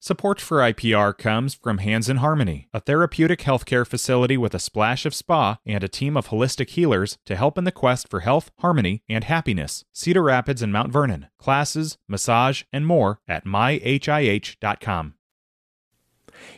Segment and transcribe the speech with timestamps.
[0.00, 5.04] Support for IPR comes from Hands in Harmony, a therapeutic healthcare facility with a splash
[5.04, 8.52] of spa and a team of holistic healers to help in the quest for health,
[8.60, 9.84] harmony, and happiness.
[9.92, 11.26] Cedar Rapids and Mount Vernon.
[11.36, 15.14] Classes, massage, and more at myhih.com.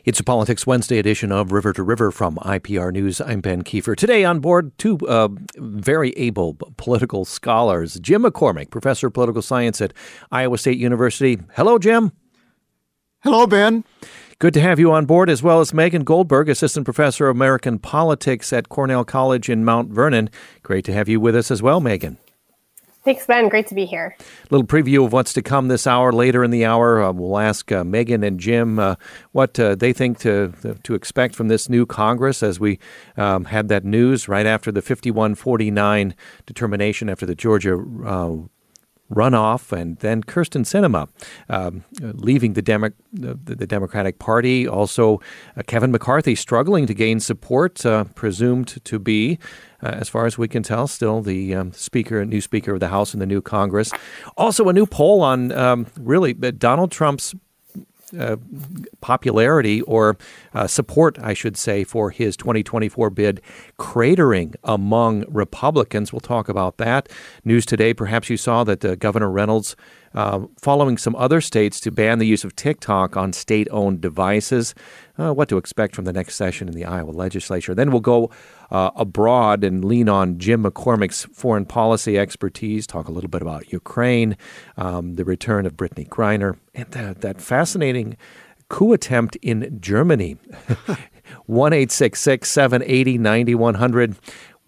[0.04, 3.22] It's a Politics Wednesday edition of River to River from IPR News.
[3.22, 3.96] I'm Ben Kiefer.
[3.96, 7.98] Today on board, two uh, very able political scholars.
[8.00, 9.94] Jim McCormick, professor of political science at
[10.30, 11.38] Iowa State University.
[11.56, 12.12] Hello, Jim.
[13.22, 13.84] Hello, Ben.
[14.38, 17.78] Good to have you on board, as well as Megan Goldberg, Assistant Professor of American
[17.78, 20.30] Politics at Cornell College in Mount Vernon.
[20.62, 22.16] Great to have you with us as well, Megan.
[23.04, 23.50] Thanks, Ben.
[23.50, 24.16] Great to be here.
[24.18, 26.12] A little preview of what's to come this hour.
[26.12, 28.94] Later in the hour, uh, we'll ask uh, Megan and Jim uh,
[29.32, 32.78] what uh, they think to to expect from this new Congress as we
[33.18, 36.14] um, had that news right after the 51-49
[36.46, 38.36] determination after the Georgia uh,
[39.12, 41.08] runoff, and then Kyrsten Sinema
[41.48, 44.66] um, leaving the, Demo- the, Democratic Party.
[44.66, 45.20] Also,
[45.56, 49.38] uh, Kevin McCarthy struggling to gain support, uh, presumed to be.
[49.82, 52.88] Uh, as far as we can tell, still the um, speaker, new Speaker of the
[52.88, 53.90] House in the new Congress.
[54.36, 57.34] Also, a new poll on um, really uh, Donald Trump's
[58.18, 58.36] uh,
[59.00, 60.16] popularity or
[60.54, 63.40] uh, support, I should say, for his 2024 bid
[63.78, 66.12] cratering among Republicans.
[66.12, 67.08] We'll talk about that.
[67.44, 69.76] News today, perhaps you saw that uh, Governor Reynolds
[70.14, 74.74] uh, following some other states to ban the use of TikTok on state owned devices.
[75.18, 77.74] Uh, what to expect from the next session in the Iowa legislature.
[77.74, 78.30] Then we'll go
[78.70, 83.70] uh, abroad and lean on Jim McCormick's foreign policy expertise, talk a little bit about
[83.70, 84.36] Ukraine,
[84.78, 88.16] um, the return of Brittney Griner, and that, that fascinating
[88.68, 90.38] coup attempt in Germany.
[91.46, 94.16] 1 780 9100.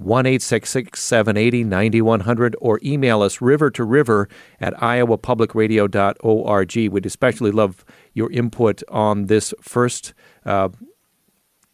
[0.04, 4.28] 1 780 9100 or email us river to river
[4.60, 6.92] at iowapublicradio.org.
[6.92, 10.68] We'd especially love your input on this first uh,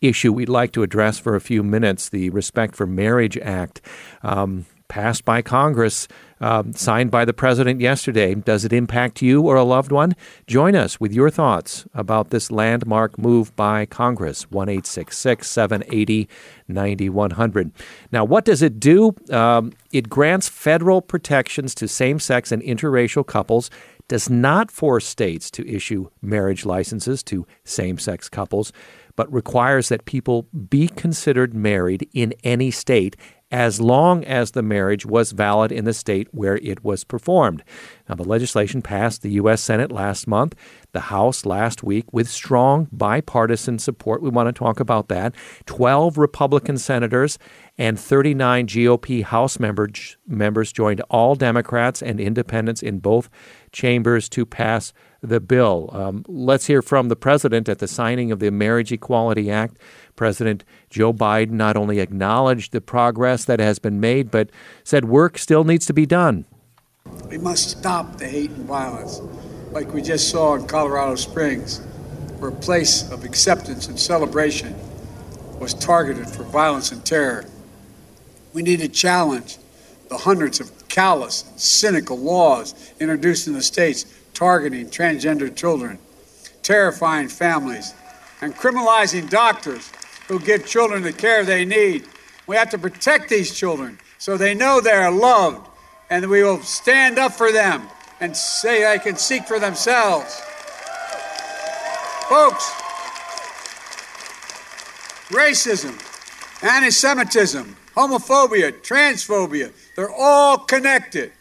[0.00, 3.80] issue we'd like to address for a few minutes the Respect for Marriage Act.
[4.22, 6.08] Um, passed by Congress,
[6.40, 8.34] um, signed by the president yesterday.
[8.34, 10.14] Does it impact you or a loved one?
[10.46, 14.50] Join us with your thoughts about this landmark move by Congress.
[14.50, 16.28] 1 780
[16.68, 17.72] 9100.
[18.12, 19.14] Now, what does it do?
[19.30, 23.70] Um, it grants federal protections to same sex and interracial couples.
[24.08, 28.72] Does not force states to issue marriage licenses to same sex couples,
[29.16, 33.16] but requires that people be considered married in any state
[33.50, 37.64] as long as the marriage was valid in the state where it was performed.
[38.08, 39.62] Now, the legislation passed the U.S.
[39.62, 40.54] Senate last month,
[40.92, 44.22] the House last week, with strong bipartisan support.
[44.22, 45.34] We want to talk about that.
[45.66, 47.38] 12 Republican senators
[47.78, 53.30] and 39 GOP House members, members joined all Democrats and independents in both
[53.70, 55.88] chambers to pass the bill.
[55.92, 59.78] Um, let's hear from the president at the signing of the Marriage Equality Act.
[60.16, 64.50] President Joe Biden not only acknowledged the progress that has been made, but
[64.82, 66.44] said work still needs to be done.
[67.28, 69.20] We must stop the hate and violence,
[69.70, 71.78] like we just saw in Colorado Springs,
[72.38, 74.74] where a place of acceptance and celebration
[75.58, 77.44] was targeted for violence and terror.
[78.52, 79.58] We need to challenge
[80.08, 85.98] the hundreds of callous and cynical laws introduced in the states targeting transgender children,
[86.62, 87.94] terrifying families,
[88.40, 89.92] and criminalizing doctors
[90.28, 92.04] who give children the care they need.
[92.46, 95.68] We have to protect these children so they know they are loved
[96.10, 97.82] and we will stand up for them
[98.20, 100.40] and say they can seek for themselves.
[102.28, 102.70] Folks,
[105.30, 105.94] racism,
[106.62, 111.32] anti Semitism, homophobia, transphobia, they're all connected.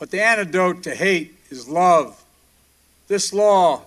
[0.00, 2.22] But the antidote to hate is love.
[3.06, 3.82] This law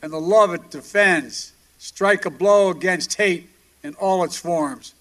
[0.00, 3.50] and the love it defends strike a blow against hate
[3.82, 4.94] in all its forms.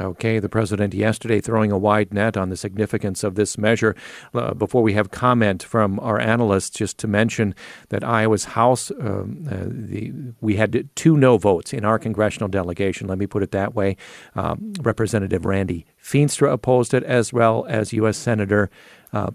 [0.00, 3.94] Okay, the president yesterday throwing a wide net on the significance of this measure.
[4.34, 7.54] Uh, before we have comment from our analysts, just to mention
[7.90, 13.06] that Iowa's House, um, uh, the, we had two no votes in our congressional delegation.
[13.06, 13.96] Let me put it that way.
[14.34, 18.16] Um, Representative Randy Feenstra opposed it, as well as U.S.
[18.16, 18.70] Senator
[19.12, 19.30] uh,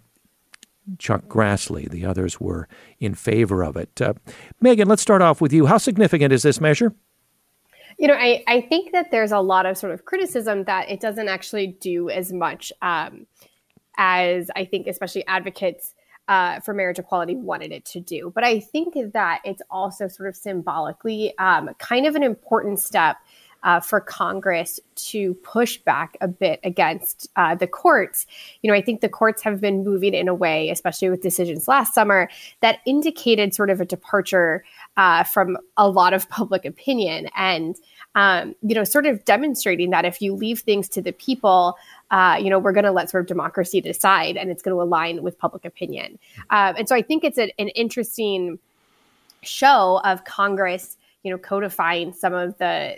[0.98, 1.90] Chuck Grassley.
[1.90, 2.68] The others were
[3.00, 4.02] in favor of it.
[4.02, 4.14] Uh,
[4.60, 5.68] Megan, let's start off with you.
[5.68, 6.94] How significant is this measure?
[8.00, 11.02] You know, I, I think that there's a lot of sort of criticism that it
[11.02, 13.28] doesn't actually do as much um,
[13.98, 15.94] as I think, especially advocates
[16.30, 18.32] uh, for marriage equality wanted it to do.
[18.34, 23.18] But I think that it's also sort of symbolically um, kind of an important step
[23.64, 28.26] uh, for Congress to push back a bit against uh, the courts.
[28.62, 31.68] You know, I think the courts have been moving in a way, especially with decisions
[31.68, 32.30] last summer,
[32.62, 34.64] that indicated sort of a departure
[34.98, 37.76] uh, from a lot of public opinion and
[38.16, 41.78] um, you know, sort of demonstrating that if you leave things to the people,
[42.12, 44.82] uh, you know, we're going to let sort of democracy decide and it's going to
[44.82, 46.18] align with public opinion.
[46.50, 48.58] Um, and so I think it's a, an interesting
[49.42, 52.98] show of Congress, you know, codifying some of the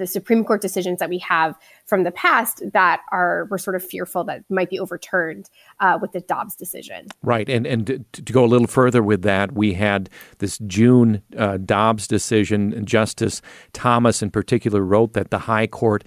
[0.00, 3.84] the Supreme Court decisions that we have from the past that are we're sort of
[3.84, 7.06] fearful that might be overturned uh, with the Dobbs decision.
[7.22, 10.08] Right, and and to, to, go a little further with that, we had
[10.38, 12.84] this June uh, Dobbs decision.
[12.84, 13.42] Justice
[13.74, 16.02] Thomas, in particular, wrote that the High Court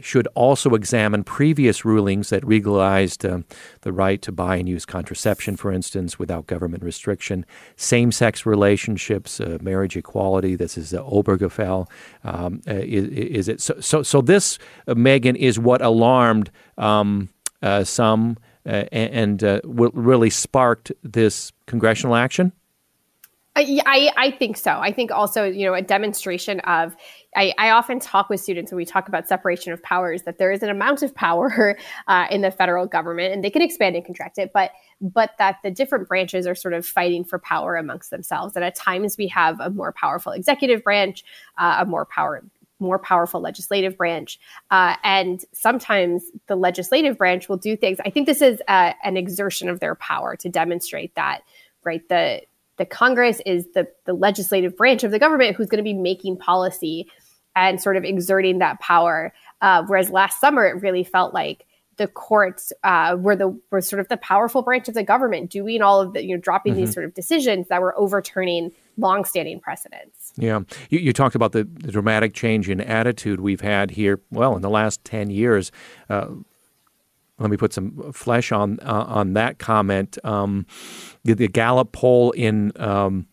[0.00, 3.40] should also examine previous rulings that legalized uh,
[3.80, 7.44] the right to buy and use contraception, for instance, without government restriction,
[7.76, 10.54] same sex relationships, uh, marriage equality.
[10.54, 11.88] This is the Obergefell.
[12.22, 13.80] Um, uh, is, is, it so?
[13.80, 17.28] So, so this, uh, Megan, is what alarmed um,
[17.82, 19.42] some and
[19.74, 22.52] really sparked this congressional action?
[23.86, 24.72] I, I, think so.
[24.72, 26.96] I think also, you know, a demonstration of
[27.36, 30.50] I, I, often talk with students when we talk about separation of powers that there
[30.50, 31.78] is an amount of power
[32.08, 35.56] uh, in the federal government and they can expand and contract it, but but that
[35.62, 38.56] the different branches are sort of fighting for power amongst themselves.
[38.56, 41.24] And at times we have a more powerful executive branch,
[41.58, 42.44] uh, a more power
[42.82, 44.40] more powerful legislative branch,
[44.70, 47.98] uh, and sometimes the legislative branch will do things.
[48.06, 51.42] I think this is uh, an exertion of their power to demonstrate that
[51.84, 52.42] right the
[52.80, 56.38] the Congress is the, the legislative branch of the government who's going to be making
[56.38, 57.06] policy
[57.54, 59.34] and sort of exerting that power.
[59.60, 61.66] Uh, whereas last summer, it really felt like
[61.98, 65.82] the courts uh, were the were sort of the powerful branch of the government doing
[65.82, 66.86] all of the you know dropping mm-hmm.
[66.86, 70.32] these sort of decisions that were overturning longstanding precedents.
[70.36, 74.20] Yeah, you, you talked about the, the, dramatic change in attitude we've had here.
[74.30, 75.70] Well, in the last ten years,
[76.08, 76.28] uh,
[77.40, 80.18] let me put some flesh on uh, on that comment.
[80.24, 80.66] Um,
[81.24, 83.26] the, the, Gallup poll in um,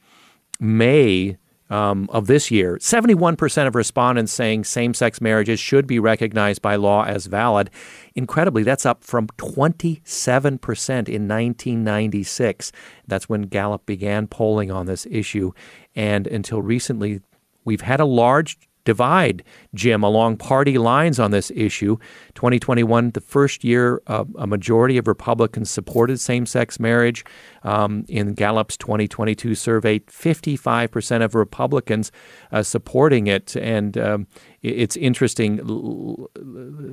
[0.60, 1.38] May
[1.70, 6.78] um, of this year, 71% of respondents saying same sex marriages should be recognized by
[6.78, 7.70] law as valid.
[8.16, 10.00] Incredibly, that's up from 27%
[10.90, 12.72] in 1996.
[13.06, 15.52] That's when Gallup began polling on this issue.
[15.94, 17.22] And until recently,
[17.66, 19.44] we've had a large divide,
[19.76, 21.98] Jim, along party lines on this issue.
[22.36, 27.26] 2021, the first year uh, a majority of Republicans supported same sex marriage.
[27.64, 32.14] Um, in Gallup's 2022 survey, 55% of Republicans
[32.54, 33.58] uh, supporting it.
[33.58, 34.28] And um,
[34.70, 35.58] it's interesting.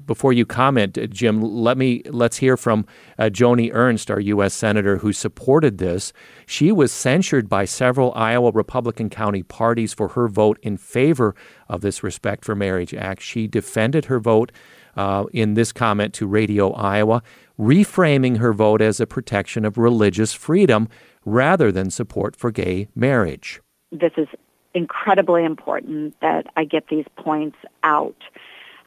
[0.07, 2.87] Before you comment, Jim, let me let's hear from
[3.19, 4.55] uh, Joni Ernst, our U.S.
[4.55, 6.13] senator who supported this.
[6.47, 11.35] She was censured by several Iowa Republican county parties for her vote in favor
[11.69, 13.23] of this Respect for Marriage Act.
[13.23, 14.53] She defended her vote
[14.97, 17.23] uh, in this comment to Radio Iowa,
[17.59, 20.89] reframing her vote as a protection of religious freedom
[21.25, 23.61] rather than support for gay marriage.
[23.91, 24.29] This is
[24.75, 28.17] incredibly important that I get these points out.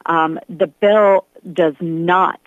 [0.06, 2.40] Um, the bill does not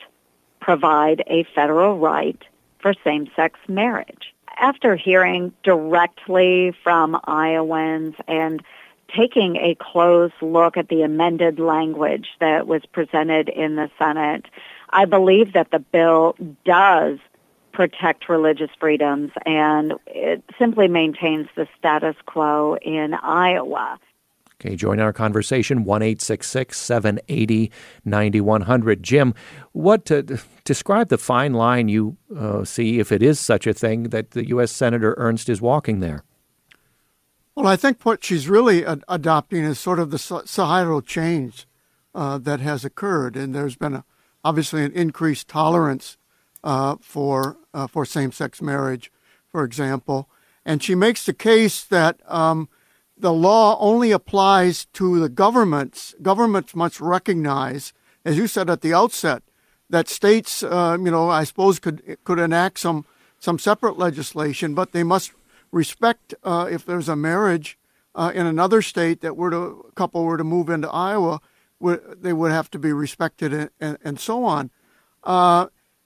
[0.59, 2.41] provide a federal right
[2.79, 4.33] for same-sex marriage.
[4.57, 8.63] After hearing directly from Iowans and
[9.15, 14.45] taking a close look at the amended language that was presented in the Senate,
[14.91, 16.35] I believe that the bill
[16.65, 17.19] does
[17.81, 23.97] protect religious freedoms and it simply maintains the status quo in Iowa.
[24.59, 27.71] Okay, join our conversation 1 780
[28.06, 29.02] 9100.
[29.02, 29.33] Jim,
[29.71, 30.21] what uh,
[30.64, 34.47] describe the fine line you uh, see, if it is such a thing, that the
[34.50, 34.71] U.S.
[34.71, 36.23] Senator Ernst is walking there?
[37.56, 41.66] Well, I think what she's really ad- adopting is sort of the societal change
[42.14, 44.06] uh, that has occurred, and there's been a,
[44.44, 46.19] obviously an increased tolerance
[46.63, 49.11] uh, for uh, for same-sex marriage,
[49.47, 50.30] for example.
[50.65, 52.69] And she makes the case that um,
[53.18, 56.13] the law only applies to the governments.
[56.21, 57.94] Governments must recognize,
[58.25, 59.44] as you said at the outset,
[59.89, 63.06] that states, uh, you know, I suppose could could enact some
[63.39, 65.31] some separate legislation, but they must
[65.71, 67.77] respect uh, if there's a marriage
[68.13, 71.41] uh, in another state that were to a couple were to move into Iowa,
[71.80, 74.69] they would have to be respected and, and, and so on.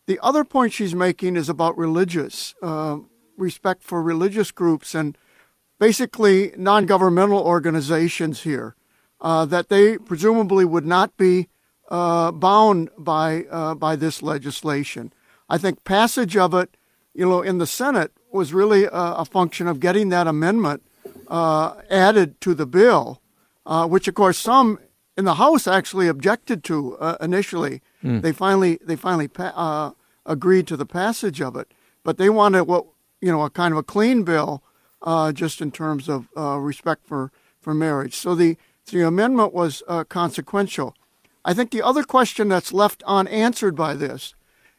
[0.07, 3.00] The other point she's making is about religious uh,
[3.38, 5.17] respect for religious groups and
[5.79, 8.75] basically non-governmental organizations here
[9.19, 11.47] uh, that they presumably would not be
[11.89, 15.13] uh, bound by uh, by this legislation.
[15.50, 16.77] I think passage of it,
[17.13, 20.83] you know, in the Senate was really a, a function of getting that amendment
[21.27, 23.21] uh, added to the bill,
[23.65, 24.79] uh, which of course some
[25.17, 27.81] and the House actually objected to uh, initially.
[28.03, 28.22] Mm.
[28.22, 29.91] They finally they finally pa- uh,
[30.25, 32.86] agreed to the passage of it, but they wanted what
[33.22, 34.63] you know a kind of a clean bill,
[35.01, 38.15] uh, just in terms of uh, respect for for marriage.
[38.15, 38.57] So the
[38.91, 40.95] the amendment was uh, consequential.
[41.43, 44.34] I think the other question that's left unanswered by this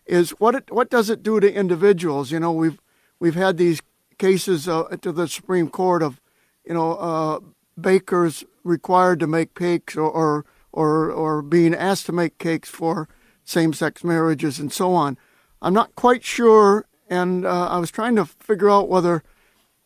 [0.05, 2.31] is what it, what does it do to individuals?
[2.31, 2.78] You know, we've
[3.19, 3.81] we've had these
[4.19, 6.21] cases uh, to the Supreme Court of
[6.64, 7.43] you know
[7.80, 13.09] bakers required to make cakes or, or or being asked to make cakes for
[13.45, 15.16] same-sex marriages and so on.
[15.62, 19.23] I'm not quite sure, and uh, I was trying to figure out whether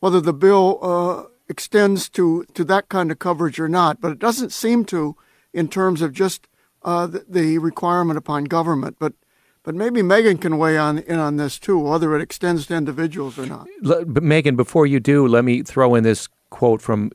[0.00, 4.00] whether the bill uh, extends to to that kind of coverage or not.
[4.00, 5.16] But it doesn't seem to,
[5.52, 6.48] in terms of just
[6.82, 8.96] uh, the, the, requirement upon government.
[8.98, 9.12] But
[9.62, 13.38] but maybe Megan can weigh on in on this too, whether it extends to individuals
[13.38, 13.66] or not.
[13.82, 17.10] But Megan, before you do, let me throw in this quote from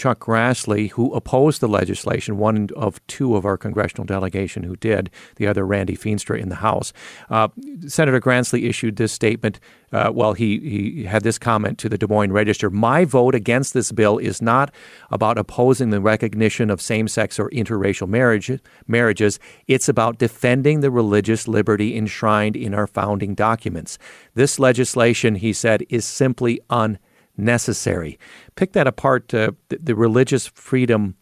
[0.00, 5.10] Chuck Grassley, who opposed the legislation, one of two of our congressional delegation who did,
[5.36, 6.94] the other Randy Feenstra in the House.
[7.28, 7.48] Uh,
[7.86, 9.60] Senator Grassley issued this statement.
[9.92, 13.74] Uh, well, he, he had this comment to the Des Moines Register My vote against
[13.74, 14.72] this bill is not
[15.10, 18.50] about opposing the recognition of same sex or interracial marriage,
[18.86, 19.38] marriages.
[19.66, 23.98] It's about defending the religious liberty enshrined in our founding documents.
[24.32, 27.04] This legislation, he said, is simply unnecessary
[27.40, 28.18] necessary.
[28.54, 31.16] Pick that apart, uh, the, the, religious freedom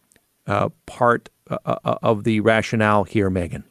[0.47, 3.63] uh, part uh, uh, of the rationale here, Megan.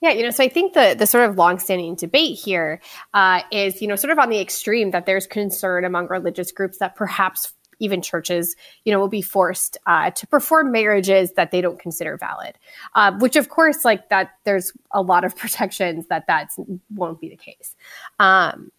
[0.00, 2.80] Yeah, you know, so I think the the sort of longstanding debate here
[3.14, 6.78] uh, is, you know, sort of on the extreme that there's concern among religious groups
[6.78, 11.60] that perhaps even churches, you know, will be forced uh, to perform marriages that they
[11.60, 12.58] don't consider valid.
[12.94, 16.50] Uh, which, of course, like that, there's a lot of protections that that
[16.94, 17.74] won't be the case.
[18.18, 18.70] Um,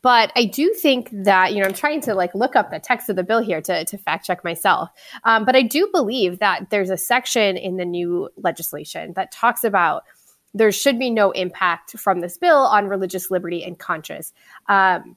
[0.00, 3.10] but I do think that, you know, I'm trying to like look up the text
[3.10, 4.88] of the bill here to, to fact check myself.
[5.24, 9.62] Um, but I do believe that there's a section in the new legislation that talks
[9.62, 10.04] about
[10.54, 14.32] there should be no impact from this bill on religious liberty and conscience.
[14.68, 15.16] Um,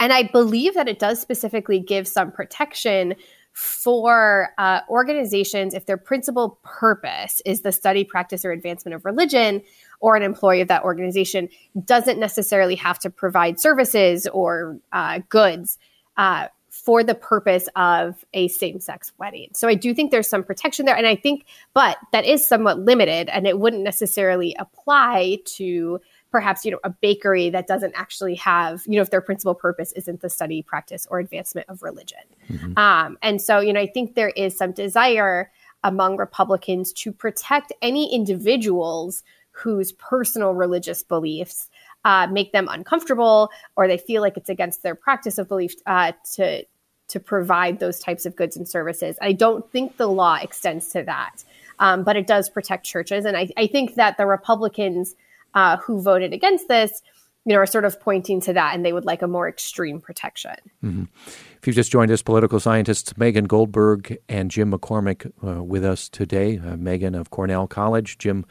[0.00, 3.14] and I believe that it does specifically give some protection
[3.58, 9.60] for uh, organizations if their principal purpose is the study, practice, or advancement of religion,
[9.98, 11.48] or an employee of that organization
[11.84, 15.76] doesn't necessarily have to provide services or uh, goods
[16.16, 19.48] uh, for the purpose of a same sex wedding.
[19.54, 20.96] So I do think there's some protection there.
[20.96, 26.64] And I think, but that is somewhat limited and it wouldn't necessarily apply to perhaps
[26.64, 30.20] you know a bakery that doesn't actually have you know if their principal purpose isn't
[30.20, 32.18] the study practice or advancement of religion.
[32.50, 32.78] Mm-hmm.
[32.78, 35.50] um, and so you know i think there is some desire
[35.84, 41.68] among republicans to protect any individuals whose personal religious beliefs
[42.04, 46.12] uh, make them uncomfortable or they feel like it's against their practice of belief uh,
[46.32, 46.64] to
[47.08, 49.16] to provide those types of goods and services.
[49.22, 51.42] I don't think the law extends to that
[51.78, 53.24] um, but it does protect churches.
[53.24, 55.14] And I, I think that the republicans
[55.54, 57.02] uh, who voted against this,
[57.44, 60.00] you know, are sort of pointing to that, and they would like a more extreme
[60.00, 60.56] protection.
[60.84, 61.04] Mm-hmm.
[61.26, 66.08] If you've just joined us, political scientists Megan Goldberg and Jim McCormick uh, with us
[66.08, 66.58] today.
[66.58, 68.44] Uh, Megan of Cornell College, Jim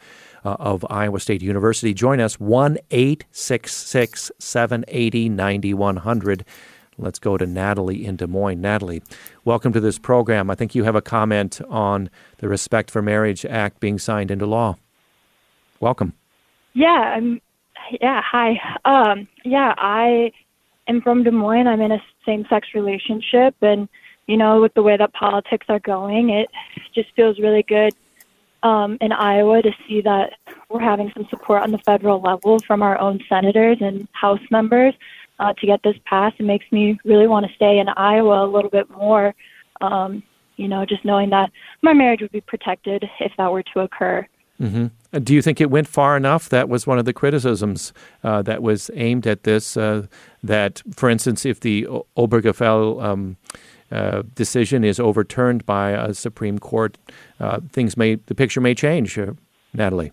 [0.44, 1.94] uh, of Iowa State University.
[1.94, 6.44] Join us one eight six six seven eighty ninety one hundred.
[7.00, 8.60] Let's go to Natalie in Des Moines.
[8.60, 9.02] Natalie,
[9.44, 10.50] welcome to this program.
[10.50, 14.46] I think you have a comment on the Respect for Marriage Act being signed into
[14.46, 14.76] law.
[15.78, 16.14] Welcome.
[16.78, 17.40] Yeah, I'm.
[18.00, 18.60] Yeah, hi.
[18.84, 20.30] Um, yeah, I
[20.86, 21.66] am from Des Moines.
[21.66, 23.88] I'm in a same-sex relationship, and
[24.28, 26.48] you know, with the way that politics are going, it
[26.94, 27.94] just feels really good
[28.62, 30.34] um, in Iowa to see that
[30.68, 34.94] we're having some support on the federal level from our own senators and House members
[35.40, 36.36] uh, to get this passed.
[36.38, 39.34] It makes me really want to stay in Iowa a little bit more.
[39.80, 40.22] Um,
[40.56, 41.50] you know, just knowing that
[41.82, 44.24] my marriage would be protected if that were to occur.
[44.60, 44.86] Mm-hmm.
[45.12, 46.48] Uh, do you think it went far enough?
[46.48, 47.92] That was one of the criticisms
[48.24, 49.76] uh, that was aimed at this.
[49.76, 50.06] Uh,
[50.42, 51.86] that, for instance, if the
[52.16, 53.36] Obergefell um,
[53.92, 56.98] uh, decision is overturned by a Supreme Court,
[57.40, 59.18] uh, things may the picture may change.
[59.18, 59.32] Uh,
[59.72, 60.12] Natalie.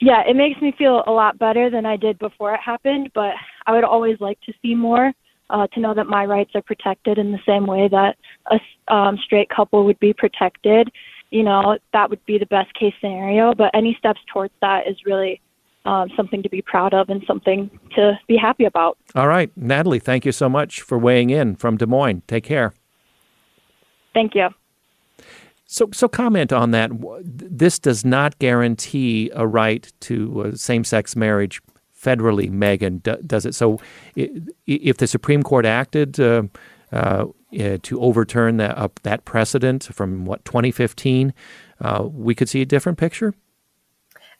[0.00, 3.10] Yeah, it makes me feel a lot better than I did before it happened.
[3.14, 3.34] But
[3.66, 5.12] I would always like to see more.
[5.50, 8.16] to know that my rights are protected in the same way that
[8.50, 10.92] a um, straight couple would be protected
[11.30, 13.54] you know, that would be the best case scenario.
[13.54, 15.40] But any steps towards that is really
[15.84, 18.98] um, something to be proud of and something to be happy about.
[19.14, 19.50] All right.
[19.56, 22.22] Natalie, thank you so much for weighing in from Des Moines.
[22.26, 22.74] Take care.
[24.12, 24.48] Thank you.
[25.66, 26.90] So, so comment on that.
[27.22, 31.60] This does not guarantee a right to uh, same-sex marriage
[32.00, 33.54] federally, Megan, does it?
[33.54, 33.80] So,
[34.14, 36.44] if the Supreme Court acted uh,
[36.92, 37.26] uh,
[37.58, 41.32] uh, to overturn that uh, that precedent from what 2015,
[41.80, 43.34] uh, we could see a different picture.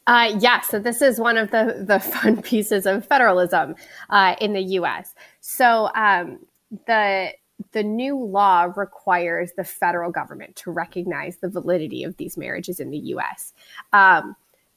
[0.06, 3.74] Uh, yeah, so this is one of the, the fun pieces of federalism
[4.10, 5.14] uh, in the U.S.
[5.40, 6.38] So um,
[6.86, 7.32] the
[7.72, 12.90] the new law requires the federal government to recognize the validity of these marriages in
[12.90, 13.52] the U.S.
[13.92, 14.36] Um,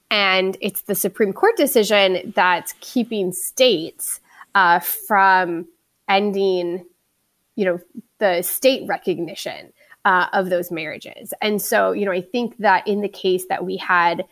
[0.10, 4.22] and it's the Supreme Court decision that's keeping states
[4.56, 5.68] uh, from
[6.08, 6.86] ending,
[7.60, 7.80] you know,
[8.20, 9.74] the state recognition
[10.06, 11.34] uh, of those marriages.
[11.42, 14.26] And so, you know, I think that in the case that we had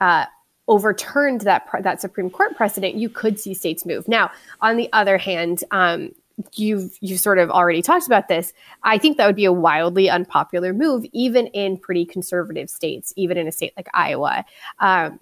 [0.00, 0.24] uh,
[0.68, 4.08] overturned that that Supreme Court precedent, you could see states move.
[4.08, 4.30] Now,
[4.62, 6.12] on the other hand, um,
[6.54, 8.54] you've you've sort of already talked about this.
[8.82, 13.36] I think that would be a wildly unpopular move, even in pretty conservative states, even
[13.36, 14.46] in a state like Iowa.
[14.78, 15.20] Um,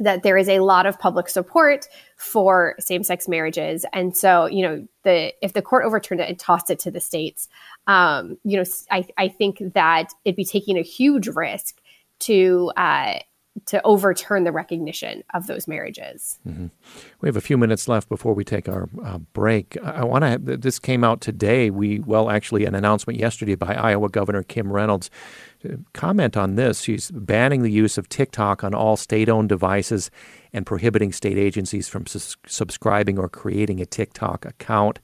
[0.00, 1.86] that there is a lot of public support
[2.16, 6.70] for same-sex marriages, and so you know the if the court overturned it and tossed
[6.70, 7.48] it to the states,
[7.86, 11.80] um, you know I, I think that it'd be taking a huge risk
[12.20, 13.20] to uh,
[13.66, 16.38] to overturn the recognition of those marriages.
[16.46, 16.66] Mm-hmm.
[17.20, 19.76] We have a few minutes left before we take our uh, break.
[19.82, 20.56] I, want to.
[20.56, 21.70] This came out today.
[21.70, 25.10] We well, actually, an announcement yesterday by Iowa Governor Kim Reynolds.
[25.92, 26.82] Comment on this.
[26.82, 30.08] She's banning the use of TikTok on all state-owned devices
[30.52, 35.00] and prohibiting state agencies from sus- subscribing or creating a TikTok account.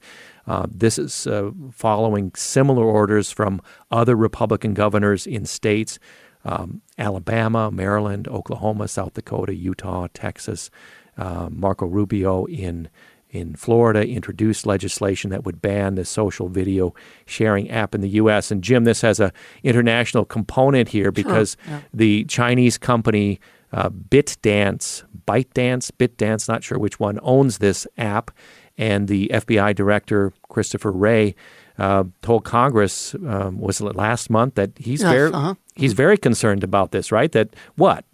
[0.47, 5.99] Uh, this is uh, following similar orders from other Republican governors in states
[6.45, 10.69] um, Alabama, Maryland, Oklahoma, South Dakota, Utah, Texas.
[11.17, 12.89] Uh, Marco Rubio in
[13.35, 16.93] in Florida introduced legislation that would ban the social video
[17.25, 18.49] sharing app in the U.S.
[18.49, 19.33] And Jim, this has a
[19.63, 21.81] international component here because sure, yeah.
[21.93, 23.39] the Chinese company
[23.73, 28.31] uh, BitDance, ByteDance, BitDance, not sure which one owns this app,
[28.77, 31.35] and the FBI director Christopher Wray
[31.77, 35.55] uh, told Congress um, was it last month that he's yes, very uh-huh.
[35.75, 37.31] He's very concerned about this, right?
[37.31, 38.05] That what?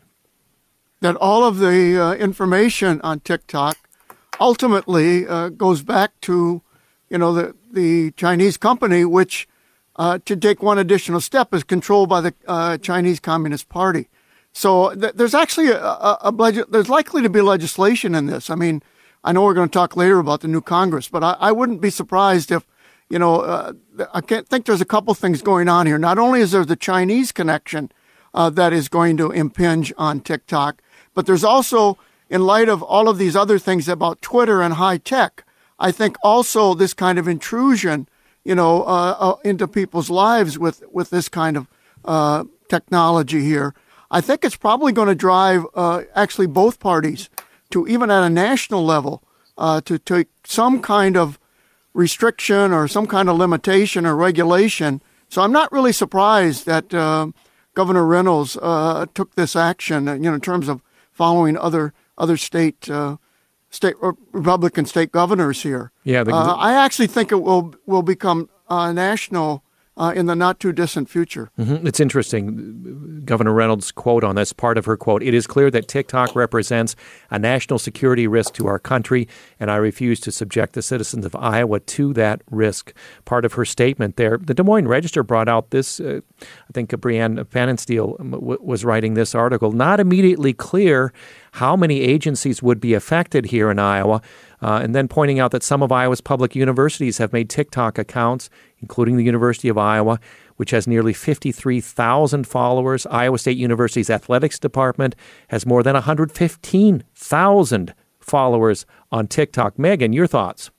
[1.01, 3.77] That all of the uh, information on TikTok
[4.39, 6.61] ultimately uh, goes back to,
[7.09, 9.47] you know, the the Chinese company, which
[9.95, 14.09] uh, to take one additional step is controlled by the uh, Chinese Communist Party.
[14.53, 18.49] So th- there's actually a, a, a, there's likely to be legislation in this.
[18.49, 18.83] I mean,
[19.23, 21.81] I know we're going to talk later about the new Congress, but I, I wouldn't
[21.81, 22.65] be surprised if
[23.11, 23.73] you know, uh,
[24.13, 25.97] I can't think there's a couple things going on here.
[25.97, 27.91] Not only is there the Chinese connection
[28.33, 30.81] uh, that is going to impinge on TikTok,
[31.13, 31.97] but there's also,
[32.29, 35.43] in light of all of these other things about Twitter and high tech,
[35.77, 38.07] I think also this kind of intrusion,
[38.45, 41.67] you know, uh, uh into people's lives with with this kind of
[42.05, 43.75] uh, technology here.
[44.09, 47.29] I think it's probably going to drive uh, actually both parties
[47.71, 49.21] to even at a national level
[49.85, 51.37] to take some kind of
[51.93, 55.01] restriction or some kind of limitation or regulation.
[55.29, 57.27] So I'm not really surprised that uh,
[57.73, 60.07] Governor Reynolds uh, took this action.
[60.07, 63.17] You know, in terms of following other other state uh,
[63.69, 63.95] state
[64.31, 65.91] Republican state governors here.
[66.03, 69.63] Yeah, the, uh, I actually think it will will become a national
[70.01, 71.51] uh, in the not too distant future.
[71.59, 71.85] Mm-hmm.
[71.85, 73.21] It's interesting.
[73.23, 76.95] Governor Reynolds' quote on this part of her quote It is clear that TikTok represents
[77.29, 79.27] a national security risk to our country,
[79.59, 82.93] and I refuse to subject the citizens of Iowa to that risk.
[83.25, 84.39] Part of her statement there.
[84.41, 89.13] The Des Moines Register brought out this, uh, I think Brianne Pfannenstiel w- was writing
[89.13, 91.13] this article, not immediately clear
[91.53, 94.21] how many agencies would be affected here in Iowa
[94.61, 98.49] uh, and then pointing out that some of Iowa's public universities have made TikTok accounts,
[98.81, 100.19] including the University of Iowa,
[100.57, 103.05] which has nearly 53,000 followers.
[103.07, 105.15] Iowa State University's athletics department
[105.49, 109.79] has more than 115,000 followers on TikTok.
[109.79, 110.71] Megan, your thoughts?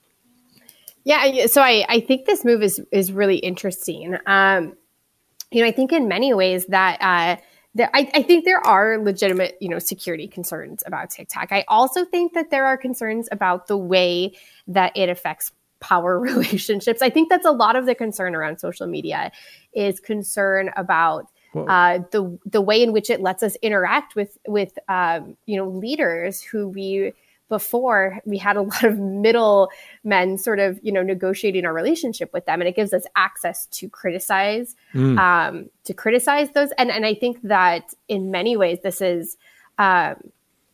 [1.04, 4.16] Yeah, so I, I think this move is is really interesting.
[4.26, 4.74] Um,
[5.50, 7.42] you know, I think in many ways that uh,
[7.78, 11.52] I, I, think there are legitimate, you know, security concerns about TikTok.
[11.52, 14.36] I also think that there are concerns about the way
[14.66, 17.02] that it affects power relationships.
[17.02, 19.30] I think that's a lot of the concern around social media
[19.74, 24.78] is concern about uh, the the way in which it lets us interact with with
[24.88, 27.12] um, you know leaders who we
[27.50, 29.68] before we had a lot of middle
[30.02, 33.66] men sort of you know negotiating our relationship with them and it gives us access
[33.66, 35.18] to criticize mm.
[35.18, 39.36] um, to criticize those and and i think that in many ways this is
[39.78, 40.16] um,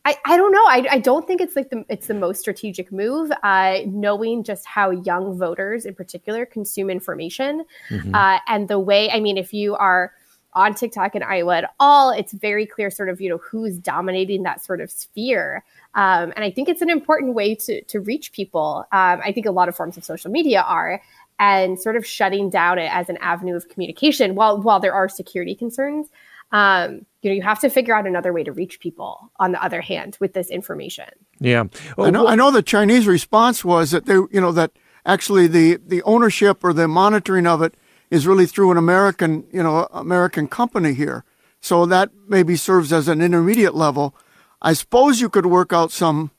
[0.09, 0.65] I, I don't know.
[0.65, 3.31] I, I don't think it's like the it's the most strategic move.
[3.43, 8.15] Uh, knowing just how young voters, in particular, consume information, mm-hmm.
[8.15, 9.11] uh, and the way.
[9.11, 10.11] I mean, if you are
[10.53, 14.41] on TikTok in Iowa at all, it's very clear, sort of, you know, who's dominating
[14.43, 15.63] that sort of sphere.
[15.93, 18.85] Um, and I think it's an important way to, to reach people.
[18.91, 21.01] Um, I think a lot of forms of social media are.
[21.39, 25.07] and sort of shutting down it as an avenue of communication while while there are
[25.07, 26.07] security concerns
[26.51, 29.63] um, you know you have to figure out another way to reach people on the
[29.63, 31.05] other hand with this information.
[31.39, 31.65] Yeah.
[31.97, 34.71] Well, I, know, I know the chinese response was that they you know that
[35.05, 37.75] actually the the ownership or the monitoring of it
[38.09, 41.23] is really through an american you know american company here.
[41.61, 44.15] So that maybe serves as an intermediate level.
[44.61, 46.31] I suppose you could work out some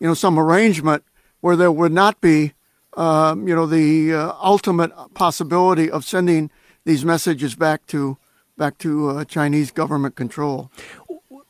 [0.00, 1.04] you know some arrangement
[1.40, 2.54] where there would not be
[2.94, 6.50] um, you know, the uh, ultimate possibility of sending
[6.84, 8.18] these messages back to
[8.56, 10.70] back to uh, Chinese government control.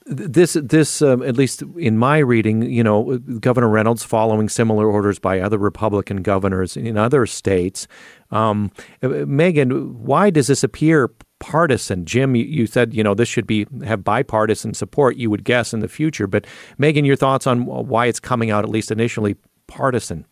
[0.06, 5.18] This, this, um, at least in my reading, you know, Governor Reynolds following similar orders
[5.18, 7.86] by other Republican governors in other states.
[8.30, 12.04] Um, Megan, why does this appear partisan?
[12.04, 15.16] Jim, you, you said you know this should be have bipartisan support.
[15.16, 16.46] You would guess in the future, but
[16.78, 19.36] Megan, your thoughts on why it's coming out at least initially
[19.66, 20.26] partisan?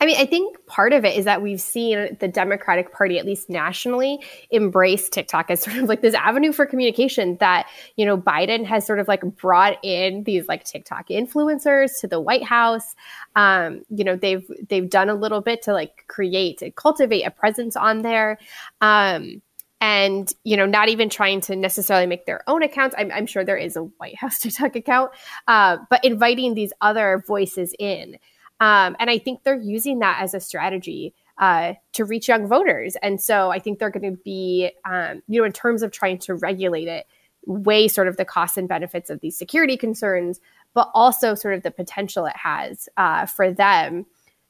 [0.00, 3.26] I mean, I think part of it is that we've seen the Democratic Party, at
[3.26, 8.16] least nationally, embrace TikTok as sort of like this avenue for communication that, you know,
[8.16, 12.94] Biden has sort of like brought in these like TikTok influencers to the White House.
[13.34, 17.30] Um, you know, they've they've done a little bit to like create and cultivate a
[17.30, 18.38] presence on there.
[18.80, 19.42] Um,
[19.80, 23.44] and you know not even trying to necessarily make their own accounts i'm, I'm sure
[23.44, 25.12] there is a white house tiktok account
[25.46, 28.18] uh, but inviting these other voices in
[28.60, 32.96] um, and I think they're using that as a strategy uh, to reach young voters.
[33.02, 36.18] And so I think they're going to be, um, you know, in terms of trying
[36.18, 37.06] to regulate it,
[37.46, 40.40] weigh sort of the costs and benefits of these security concerns,
[40.74, 44.04] but also sort of the potential it has uh, for them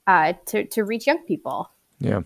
[0.07, 1.71] uh, to, to reach young people.
[2.01, 2.23] Yeah.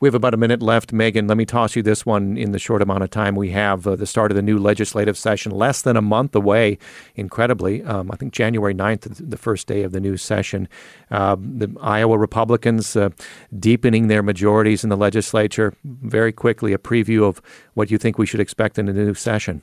[0.00, 0.92] We have about a minute left.
[0.92, 3.86] Megan, let me toss you this one in the short amount of time we have.
[3.86, 6.78] Uh, the start of the new legislative session, less than a month away,
[7.14, 7.82] incredibly.
[7.82, 10.68] Um, I think January 9th, the first day of the new session.
[11.10, 13.10] Uh, the Iowa Republicans uh,
[13.58, 15.74] deepening their majorities in the legislature.
[15.84, 17.40] Very quickly, a preview of
[17.74, 19.62] what you think we should expect in the new session.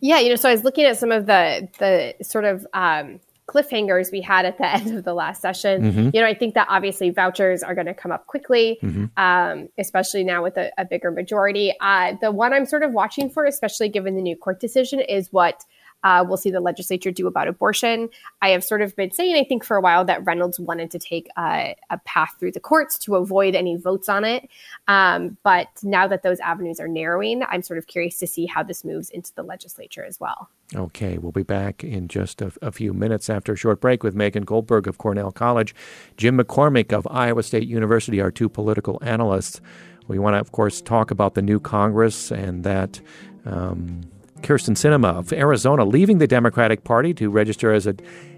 [0.00, 3.20] Yeah, you know, so I was looking at some of the the sort of um,
[3.48, 5.82] cliffhangers we had at the end of the last session.
[5.82, 6.10] Mm-hmm.
[6.14, 9.06] You know, I think that obviously vouchers are going to come up quickly, mm-hmm.
[9.16, 11.72] um, especially now with a, a bigger majority.
[11.80, 15.32] Uh, the one I'm sort of watching for, especially given the new court decision, is
[15.32, 15.64] what
[16.04, 18.08] uh, we'll see the legislature do about abortion.
[18.40, 20.98] I have sort of been saying, I think, for a while that Reynolds wanted to
[20.98, 24.48] take a, a path through the courts to avoid any votes on it.
[24.86, 28.62] Um, but now that those avenues are narrowing, I'm sort of curious to see how
[28.62, 30.48] this moves into the legislature as well.
[30.74, 34.14] Okay, we'll be back in just a, a, few minutes after a short break with
[34.14, 35.74] Megan Goldberg of Cornell College,
[36.16, 39.62] Jim McCormick of Iowa State University, our two political analysts.
[40.08, 43.00] We want to, of course, talk about the new Congress and that.
[43.44, 44.02] Um,
[44.42, 47.94] Kyrsten Sinema of Arizona leaving the Democratic Party to register as a,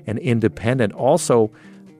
[0.07, 0.93] an independent.
[0.93, 1.51] Also,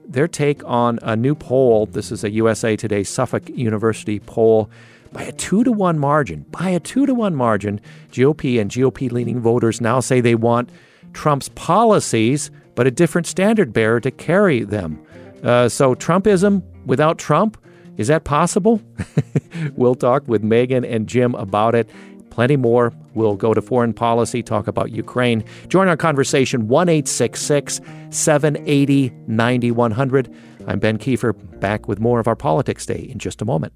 [0.05, 1.85] their take on a new poll.
[1.85, 4.69] This is a USA Today Suffolk University poll.
[5.13, 9.11] By a two to one margin, by a two to one margin, GOP and GOP
[9.11, 10.69] leaning voters now say they want
[11.13, 15.01] Trump's policies, but a different standard bearer to carry them.
[15.43, 17.57] Uh, so, Trumpism without Trump,
[17.97, 18.81] is that possible?
[19.75, 21.89] we'll talk with Megan and Jim about it.
[22.31, 22.91] Plenty more.
[23.13, 25.43] We'll go to foreign policy, talk about Ukraine.
[25.67, 30.35] Join our conversation 1 780 9100.
[30.67, 33.73] I'm Ben Kiefer, back with more of our Politics Day in just a moment.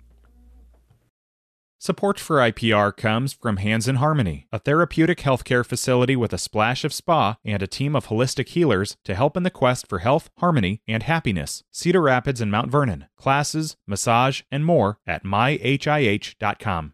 [1.77, 6.83] Support for IPR comes from Hands in Harmony, a therapeutic healthcare facility with a splash
[6.83, 10.31] of spa and a team of holistic healers to help in the quest for health,
[10.39, 11.63] harmony, and happiness.
[11.71, 13.05] Cedar Rapids and Mount Vernon.
[13.17, 16.93] Classes, massage, and more at myhih.com.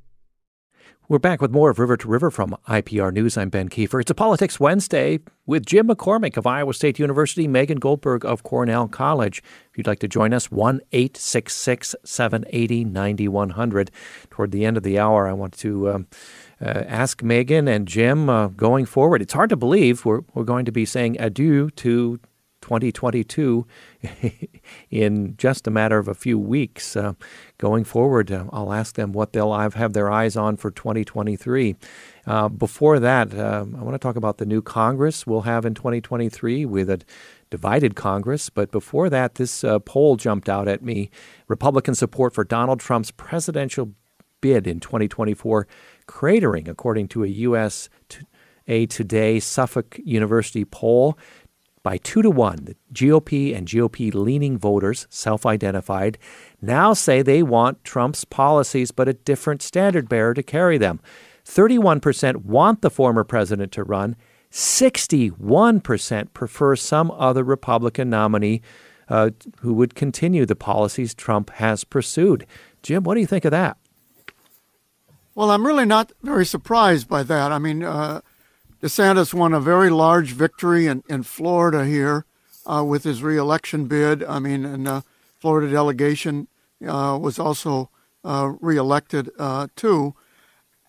[1.11, 3.35] We're back with more of River to River from IPR News.
[3.35, 3.99] I'm Ben Kiefer.
[3.99, 8.87] It's a Politics Wednesday with Jim McCormick of Iowa State University, Megan Goldberg of Cornell
[8.87, 9.43] College.
[9.69, 13.91] If you'd like to join us, 1 866 780 9100.
[14.29, 16.07] Toward the end of the hour, I want to um,
[16.61, 19.21] uh, ask Megan and Jim uh, going forward.
[19.21, 22.21] It's hard to believe we're, we're going to be saying adieu to
[22.61, 23.65] 2022
[24.89, 26.95] in just a matter of a few weeks.
[26.95, 27.13] Uh,
[27.57, 31.75] going forward, uh, I'll ask them what they'll have their eyes on for 2023.
[32.25, 35.73] Uh, before that, uh, I want to talk about the new Congress we'll have in
[35.73, 37.01] 2023 with a
[37.49, 38.49] divided Congress.
[38.49, 41.09] But before that, this uh, poll jumped out at me
[41.47, 43.93] Republican support for Donald Trump's presidential
[44.41, 45.67] bid in 2024
[46.07, 47.89] cratering, according to a U.S.
[48.67, 51.17] Today Suffolk University poll.
[51.83, 52.65] By two to one.
[52.65, 56.17] The GOP and GOP leaning voters, self identified,
[56.61, 60.99] now say they want Trump's policies, but a different standard bearer to carry them.
[61.45, 64.15] 31% want the former president to run.
[64.51, 68.61] 61% prefer some other Republican nominee
[69.07, 72.45] uh, who would continue the policies Trump has pursued.
[72.83, 73.77] Jim, what do you think of that?
[75.35, 77.51] Well, I'm really not very surprised by that.
[77.51, 78.21] I mean, uh,
[78.81, 82.25] DeSantis won a very large victory in, in Florida here
[82.65, 84.23] uh, with his reelection bid.
[84.23, 85.03] I mean, and the
[85.39, 86.47] Florida delegation
[86.85, 87.89] uh, was also
[88.23, 90.15] uh, reelected uh, too.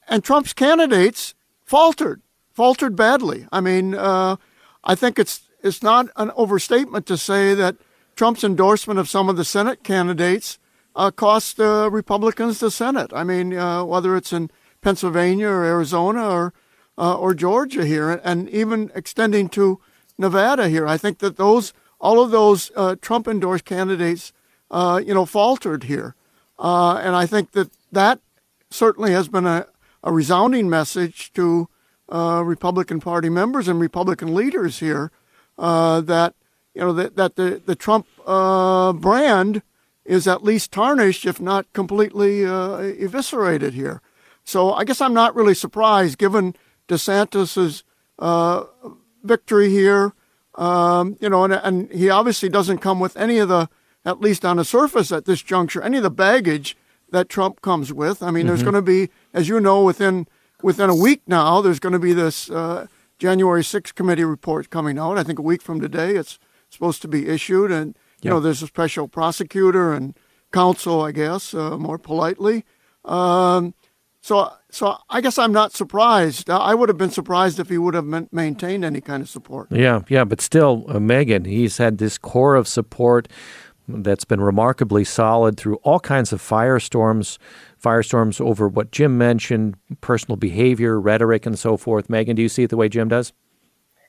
[0.09, 3.47] And Trump's candidates faltered, faltered badly.
[3.53, 4.37] I mean, uh,
[4.85, 7.77] I think it's it's not an overstatement to say that
[8.17, 10.59] Trump's endorsement of some of the Senate candidates
[10.97, 13.13] uh, cost uh, Republicans the Senate.
[13.15, 14.51] I mean, uh, whether it's in
[14.81, 16.53] Pennsylvania or Arizona or
[16.99, 19.81] uh, or Georgia here, and even extending to
[20.19, 20.87] Nevada here.
[20.87, 24.33] I think that those all of those uh, Trump endorsed candidates,
[24.71, 26.15] uh, you know, faltered here,
[26.59, 28.21] and I think that that
[28.71, 29.67] certainly has been a,
[30.03, 31.69] a resounding message to
[32.09, 35.11] Republican Party members and Republican leaders here
[35.57, 36.35] that
[36.75, 39.63] you know that that the the Trump brand
[40.05, 44.01] is at least tarnished, if not completely uh, eviscerated here.
[44.45, 46.57] So I guess I'm not really surprised, given
[46.89, 47.85] DeSantis's
[48.19, 48.65] uh,
[49.23, 50.15] victory here.
[50.55, 53.69] Um, you know, and, and he obviously doesn't come with any of the,
[54.05, 56.77] at least on the surface at this juncture, any of the baggage
[57.11, 58.23] that Trump comes with.
[58.23, 58.49] I mean, mm-hmm.
[58.49, 60.27] there's going to be, as you know, within
[60.63, 62.87] within a week now, there's going to be this uh,
[63.19, 65.19] January 6th committee report coming out.
[65.19, 66.39] I think a week from today, it's
[66.71, 70.17] supposed to be issued, and you know, there's a special prosecutor and
[70.53, 72.65] counsel, I guess, uh, more politely.
[73.05, 73.75] Um,
[74.23, 76.49] so, so I guess I'm not surprised.
[76.49, 79.67] I would have been surprised if he would have maintained any kind of support.
[79.73, 83.27] Yeah, yeah, but still, uh, Megan, he's had this core of support
[83.89, 87.39] that's been remarkably solid through all kinds of firestorms,
[87.83, 92.09] firestorms over what Jim mentioned, personal behavior, rhetoric, and so forth.
[92.09, 93.33] Megan, do you see it the way Jim does?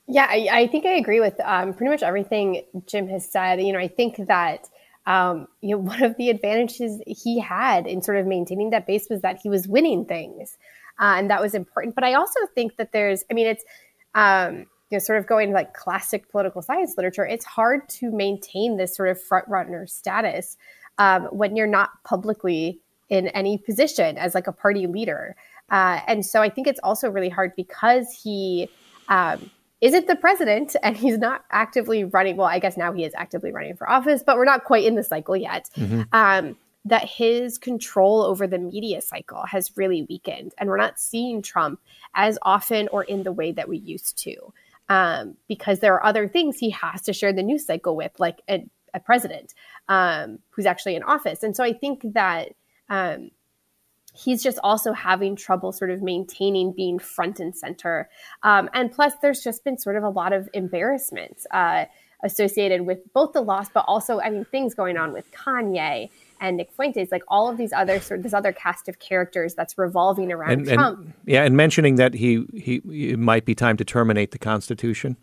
[0.07, 3.59] Yeah, I, I think I agree with um, pretty much everything Jim has said.
[3.61, 4.69] You know, I think that
[5.05, 9.07] um, you know one of the advantages he had in sort of maintaining that base
[9.09, 10.57] was that he was winning things,
[10.99, 11.95] uh, and that was important.
[11.95, 13.63] But I also think that there's, I mean, it's
[14.15, 17.25] um, you know, sort of going like classic political science literature.
[17.25, 20.55] It's hard to maintain this sort of front runner status
[20.99, 25.35] um, when you're not publicly in any position as like a party leader.
[25.71, 28.69] Uh, and so I think it's also really hard because he
[29.09, 29.49] um,
[29.83, 32.37] isn't the president and he's not actively running.
[32.37, 34.95] Well, I guess now he is actively running for office, but we're not quite in
[34.95, 35.69] the cycle yet.
[35.77, 36.01] Mm-hmm.
[36.13, 40.53] Um, that his control over the media cycle has really weakened.
[40.57, 41.79] And we're not seeing Trump
[42.13, 44.35] as often or in the way that we used to.
[44.89, 48.41] Um, because there are other things he has to share the news cycle with, like
[48.49, 49.53] a, a president
[49.87, 51.41] um, who's actually in office.
[51.41, 52.49] And so I think that
[52.89, 53.31] um,
[54.13, 58.09] he's just also having trouble sort of maintaining being front and center.
[58.43, 61.85] Um, and plus, there's just been sort of a lot of embarrassment uh,
[62.23, 66.57] associated with both the loss, but also, I mean, things going on with Kanye and
[66.57, 69.77] Nick Fuentes, like all of these other sort of this other cast of characters that's
[69.77, 70.99] revolving around and, Trump.
[70.99, 75.17] And, yeah, and mentioning that he he it might be time to terminate the Constitution.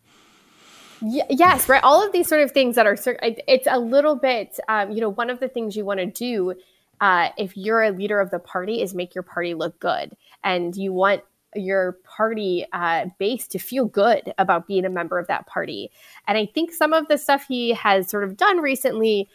[1.02, 1.82] Y- yes, right.
[1.82, 5.10] All of these sort of things that are it's a little bit, um, you know,
[5.10, 6.54] one of the things you want to do
[7.00, 10.16] uh, if you're a leader of the party, is make your party look good.
[10.44, 11.22] And you want
[11.54, 15.90] your party uh, base to feel good about being a member of that party.
[16.26, 19.28] And I think some of the stuff he has sort of done recently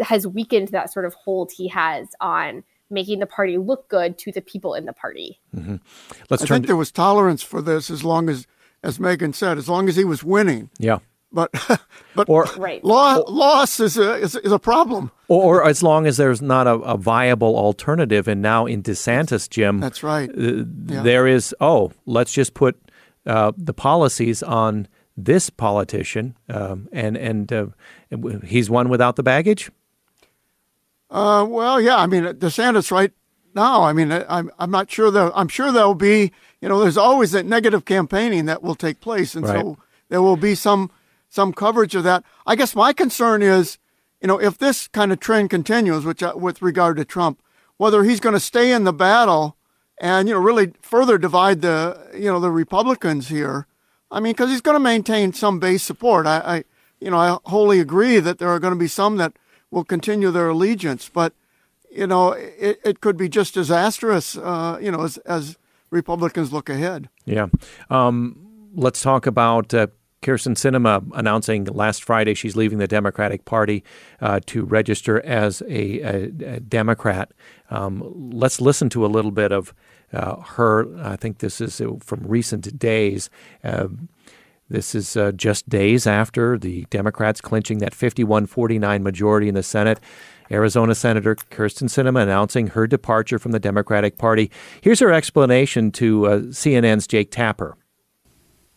[0.00, 4.32] has weakened that sort of hold he has on making the party look good to
[4.32, 5.40] the people in the party.
[5.54, 5.76] Mm-hmm.
[6.28, 8.46] Let's I think to- there was tolerance for this as long as,
[8.82, 10.70] as Megan said, as long as he was winning.
[10.78, 10.98] Yeah
[11.32, 11.50] but
[12.14, 12.82] but or, right.
[12.84, 15.10] law, loss is a, is, is a problem.
[15.28, 19.48] Or, or, as long as there's not a, a, viable alternative, and now in DeSantis,
[19.48, 20.28] Jim, that's right.
[20.30, 21.02] Uh, yeah.
[21.02, 22.80] There is oh, let's just put
[23.26, 27.66] uh, the policies on this politician, um, and and uh,
[28.44, 29.70] he's one without the baggage.
[31.10, 31.96] Uh, well, yeah.
[31.96, 33.12] I mean, DeSantis right
[33.54, 33.82] now.
[33.82, 36.32] I mean, I'm I'm not sure that I'm sure there'll be.
[36.60, 39.60] You know, there's always that negative campaigning that will take place, and right.
[39.60, 39.78] so
[40.10, 40.90] there will be some
[41.30, 42.22] some coverage of that.
[42.46, 43.78] I guess my concern is,
[44.20, 47.40] you know, if this kind of trend continues, which uh, with regard to Trump,
[47.78, 49.56] whether he's going to stay in the battle
[49.98, 53.66] and you know really further divide the you know the Republicans here.
[54.10, 56.26] I mean, because he's going to maintain some base support.
[56.26, 56.64] I, I,
[57.00, 59.34] you know, I wholly agree that there are going to be some that
[59.70, 61.32] will continue their allegiance, but
[61.92, 64.36] you know, it, it could be just disastrous.
[64.36, 65.58] Uh, you know, as, as
[65.90, 67.08] Republicans look ahead.
[67.24, 67.46] Yeah.
[67.88, 69.88] Um, let's talk about uh,
[70.22, 73.82] Kyrsten Sinema announcing last Friday she's leaving the Democratic Party
[74.20, 76.24] uh, to register as a, a,
[76.56, 77.32] a Democrat.
[77.70, 79.72] Um, let's listen to a little bit of
[80.12, 80.86] uh, her.
[81.02, 83.30] I think this is uh, from recent days.
[83.64, 83.88] Uh,
[84.68, 89.62] this is uh, just days after the Democrats clinching that 51 49 majority in the
[89.62, 90.00] Senate.
[90.50, 94.50] Arizona Senator Kyrsten Sinema announcing her departure from the Democratic Party.
[94.80, 97.76] Here's her explanation to uh, CNN's Jake Tapper.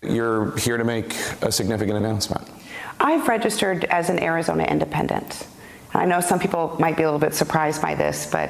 [0.04, 2.48] You're here to make a significant announcement.
[3.00, 5.48] I've registered as an Arizona independent.
[5.94, 8.50] I know some people might be a little bit surprised by this, but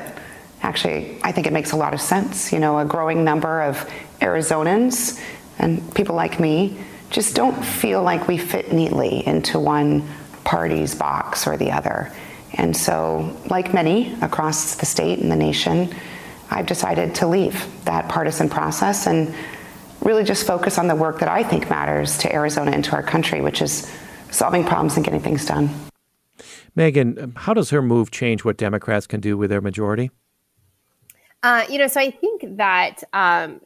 [0.61, 2.53] actually, I think it makes a lot of sense.
[2.53, 3.89] You know, a growing number of
[4.21, 5.21] Arizonans
[5.59, 6.77] and people like me
[7.09, 10.07] just don't feel like we fit neatly into one
[10.43, 12.11] party's box or the other.
[12.53, 15.93] And so, like many across the state and the nation,
[16.49, 19.33] I've decided to leave that partisan process and
[20.03, 23.03] really just focus on the work that I think matters to Arizona and to our
[23.03, 23.91] country, which is
[24.31, 25.69] solving problems and getting things done.
[26.75, 30.11] Megan, how does her move change what Democrats can do with their majority?
[31.43, 33.61] Uh, you know, so I think that um,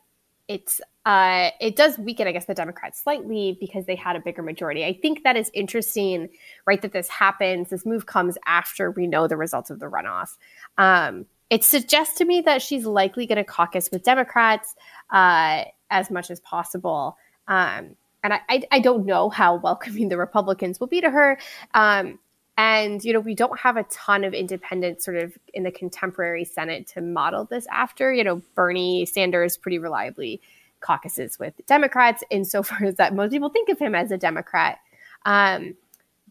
[0.48, 4.42] it's uh, it does weaken, I guess, the Democrats slightly because they had a bigger
[4.42, 4.84] majority.
[4.84, 6.28] I think that is interesting,
[6.66, 6.82] right?
[6.82, 7.70] That this happens.
[7.70, 10.36] This move comes after we know the results of the runoff.
[10.78, 14.76] Um, it suggests to me that she's likely going to caucus with Democrats
[15.12, 17.18] uh, as much as possible.
[17.48, 21.38] Um, and I, I, I, don't know how welcoming the Republicans will be to her.
[21.74, 22.20] Um,
[22.58, 26.44] and, you know, we don't have a ton of independents sort of in the contemporary
[26.44, 28.12] Senate to model this after.
[28.12, 30.42] You know, Bernie Sanders pretty reliably
[30.80, 34.80] caucuses with Democrats insofar as that most people think of him as a Democrat.
[35.26, 35.76] Um,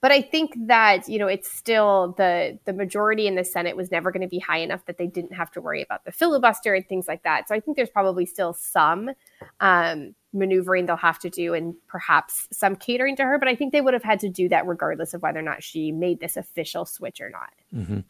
[0.00, 3.90] but I think that you know it's still the the majority in the Senate was
[3.90, 6.74] never going to be high enough that they didn't have to worry about the filibuster
[6.74, 7.48] and things like that.
[7.48, 9.10] So I think there's probably still some
[9.60, 13.38] um, maneuvering they'll have to do and perhaps some catering to her.
[13.38, 15.62] But I think they would have had to do that regardless of whether or not
[15.62, 17.52] she made this official switch or not.
[17.74, 18.00] Mm-hmm.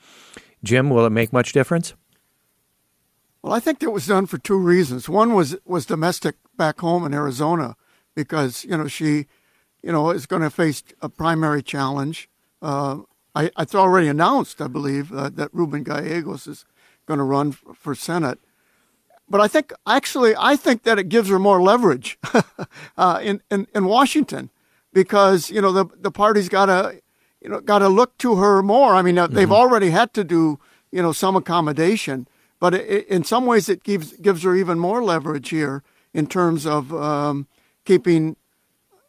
[0.64, 1.94] Jim, will it make much difference?
[3.42, 5.08] Well, I think that was done for two reasons.
[5.08, 7.76] One was was domestic back home in Arizona,
[8.16, 9.26] because you know she,
[9.82, 12.28] you know, is going to face a primary challenge.
[12.60, 13.00] Uh,
[13.36, 16.64] I, it's already announced, I believe, uh, that Ruben Gallegos is
[17.04, 18.40] going to run f- for Senate.
[19.28, 22.18] But I think actually, I think that it gives her more leverage
[22.96, 24.50] uh, in, in in Washington,
[24.92, 27.00] because you know the the party's got to
[27.40, 28.94] you know got to look to her more.
[28.94, 29.34] I mean, uh, mm-hmm.
[29.34, 30.60] they've already had to do
[30.92, 35.02] you know some accommodation but it, in some ways, it gives gives her even more
[35.02, 35.82] leverage here
[36.14, 37.46] in terms of um,
[37.84, 38.36] keeping,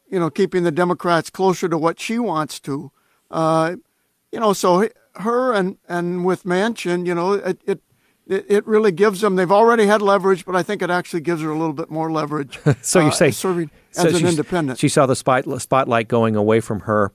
[0.09, 2.91] you know, keeping the Democrats closer to what she wants to.
[3.31, 3.77] Uh,
[4.31, 7.81] you know, so her and and with Manchin, you know, it, it
[8.29, 9.35] it, it really gives them.
[9.35, 12.11] They've already had leverage, but I think it actually gives her a little bit more
[12.11, 12.59] leverage.
[12.81, 14.79] so you uh, say serving so as an independent.
[14.79, 17.11] She saw the spot, spotlight going away from her.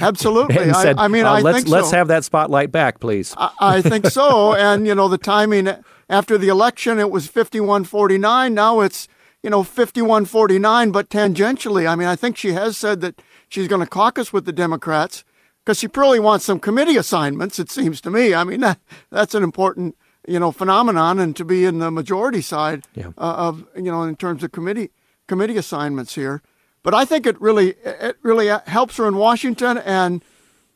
[0.00, 0.56] Absolutely.
[0.58, 3.34] And said, I, I mean, uh, I let's think let's have that spotlight back, please.
[3.36, 4.54] I, I think so.
[4.56, 5.68] and you know, the timing
[6.08, 8.54] after the election, it was fifty-one forty-nine.
[8.54, 9.08] Now it's
[9.42, 11.88] you know fifty-one forty-nine, but tangentially.
[11.88, 15.24] I mean, I think she has said that she's going to caucus with the Democrats
[15.64, 17.58] because she probably wants some committee assignments.
[17.58, 18.34] It seems to me.
[18.34, 22.40] I mean, that, that's an important you know phenomenon and to be in the majority
[22.40, 23.08] side yeah.
[23.18, 24.90] uh, of you know in terms of committee
[25.26, 26.42] committee assignments here.
[26.82, 30.22] But I think it really it really helps her in Washington and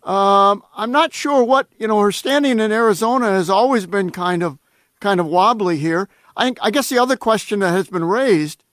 [0.03, 4.43] um, I'm not sure what you know her standing in Arizona has always been kind
[4.43, 4.59] of
[5.01, 6.09] kind of wobbly here.
[6.37, 8.65] I think I guess the other question that has been raised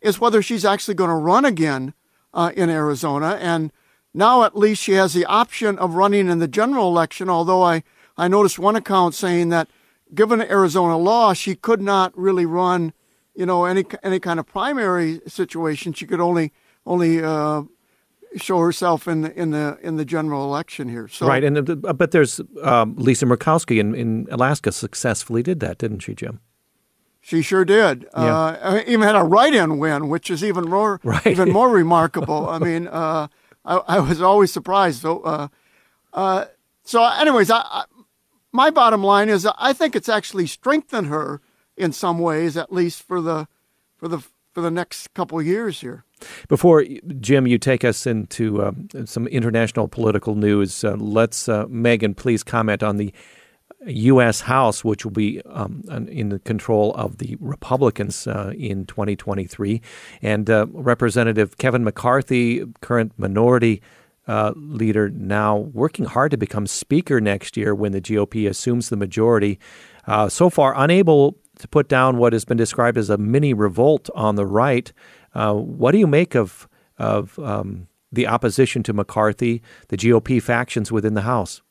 [0.00, 1.94] is whether she's actually going to run again
[2.32, 3.36] uh, in Arizona.
[3.40, 3.72] And
[4.14, 7.82] now at least she has the option of running in the general election although I
[8.16, 9.68] I noticed one account saying that
[10.14, 12.92] given Arizona law, she could not really run,
[13.34, 15.92] you know, any any kind of primary situation.
[15.92, 16.52] She could only
[16.86, 17.62] only uh,
[18.36, 21.08] show herself in the in the in the general election here.
[21.08, 25.78] So, right, and uh, but there's um, Lisa Murkowski in, in Alaska successfully did that,
[25.78, 26.40] didn't she, Jim?
[27.20, 28.06] She sure did.
[28.16, 28.34] Yeah.
[28.34, 31.26] Uh, even had a write-in win, which is even more right.
[31.26, 32.48] even more remarkable.
[32.48, 33.28] I mean, uh,
[33.64, 35.02] I, I, was always surprised.
[35.02, 35.48] So, uh,
[36.14, 36.46] uh,
[36.84, 37.84] so anyways, I,
[38.58, 41.40] my bottom line is I think it's actually strengthened her
[41.76, 43.46] in some ways, at least for the
[43.96, 44.18] for the
[44.52, 46.04] for the next couple years here.
[46.48, 46.84] Before
[47.20, 48.72] Jim, you take us into uh,
[49.04, 50.82] some international political news.
[50.82, 53.14] Uh, let's uh, Megan, please comment on the
[53.86, 54.40] U.S.
[54.40, 59.80] House, which will be um, in the control of the Republicans uh, in 2023,
[60.20, 63.80] and uh, Representative Kevin McCarthy, current minority
[64.28, 68.96] uh, leader now working hard to become Speaker next year when the GOP assumes the
[68.96, 69.58] majority.
[70.06, 74.08] Uh, so far, unable to put down what has been described as a mini revolt
[74.14, 74.92] on the right.
[75.34, 76.68] Uh, what do you make of
[76.98, 81.62] of um, the opposition to McCarthy, the GOP factions within the House.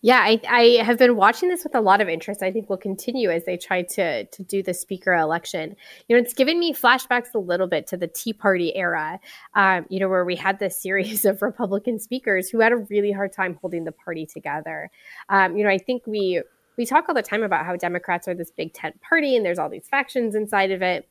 [0.00, 2.40] Yeah, I, I have been watching this with a lot of interest.
[2.40, 5.74] I think will continue as they try to to do the speaker election.
[6.06, 9.18] You know, it's given me flashbacks a little bit to the Tea Party era.
[9.54, 13.10] Um, you know, where we had this series of Republican speakers who had a really
[13.10, 14.90] hard time holding the party together.
[15.30, 16.42] Um, you know, I think we
[16.76, 19.58] we talk all the time about how Democrats are this big tent party and there's
[19.58, 21.08] all these factions inside of it.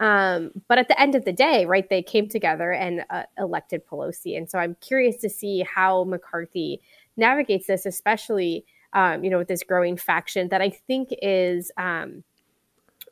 [0.00, 3.82] Um, but at the end of the day, right, they came together and uh, elected
[3.86, 4.36] Pelosi.
[4.36, 6.80] And so I'm curious to see how McCarthy
[7.18, 8.64] navigates this, especially
[8.94, 12.24] um, you know with this growing faction that I think is um,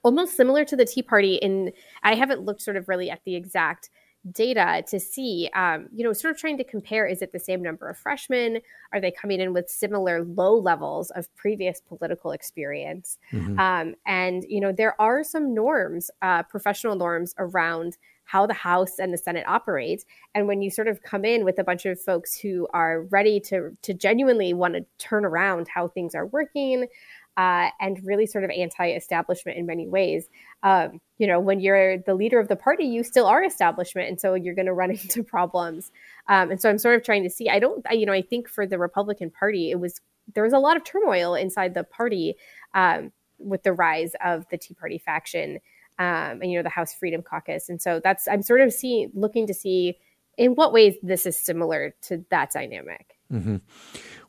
[0.03, 1.35] almost similar to the Tea Party.
[1.37, 3.91] In I haven't looked sort of really at the exact
[4.33, 7.63] data to see, um, you know, sort of trying to compare is it the same
[7.63, 8.61] number of freshmen?
[8.93, 13.19] Are they coming in with similar low levels of previous political experience?
[13.33, 13.59] Mm-hmm.
[13.59, 18.99] Um, and, you know, there are some norms, uh, professional norms around how the House
[18.99, 20.05] and the Senate operate.
[20.35, 23.41] And when you sort of come in with a bunch of folks who are ready
[23.41, 26.87] to to genuinely want to turn around how things are working,
[27.37, 30.29] uh, and really sort of anti-establishment in many ways.
[30.63, 34.21] Um, you know, when you're the leader of the party, you still are establishment, and
[34.21, 35.91] so you're going to run into problems.
[36.29, 37.49] Um, and so I'm sort of trying to see.
[37.49, 40.01] I don't, you know, I think for the Republican Party, it was
[40.35, 42.35] there was a lot of turmoil inside the party
[42.75, 45.61] um, with the rise of the Tea Party faction
[45.99, 47.69] um, and you know the House Freedom Caucus.
[47.69, 49.99] And so that's I'm sort of seeing looking to see
[50.37, 53.17] in what ways this is similar to that dynamic.
[53.33, 53.57] Mm-hmm.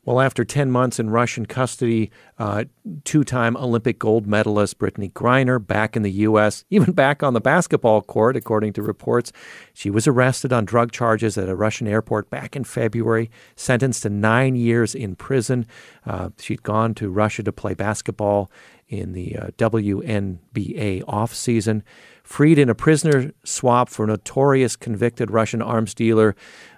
[0.04, 2.64] Well, after 10 months in Russian custody, uh,
[3.04, 7.40] two time Olympic gold medalist Brittney Griner back in the U.S., even back on the
[7.40, 9.32] basketball court, according to reports.
[9.74, 14.10] She was arrested on drug charges at a Russian airport back in February, sentenced to
[14.10, 15.66] nine years in prison.
[16.06, 18.50] Uh, she'd gone to Russia to play basketball
[18.88, 21.82] in the uh, WNBA offseason,
[22.22, 26.34] freed in a prisoner swap for notorious convicted Russian arms dealer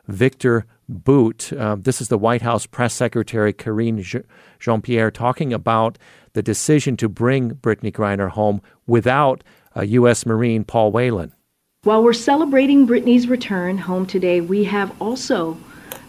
[0.08, 1.52] Victor Bout.
[1.52, 4.04] Uh, this is the White House press secretary Karine
[4.58, 5.98] Jean Pierre talking about
[6.32, 9.44] the decision to bring Brittney Griner home without
[9.80, 10.26] U.S.
[10.26, 11.32] Marine Paul Whelan.
[11.84, 15.56] While we're celebrating Brittney's return home today, we have also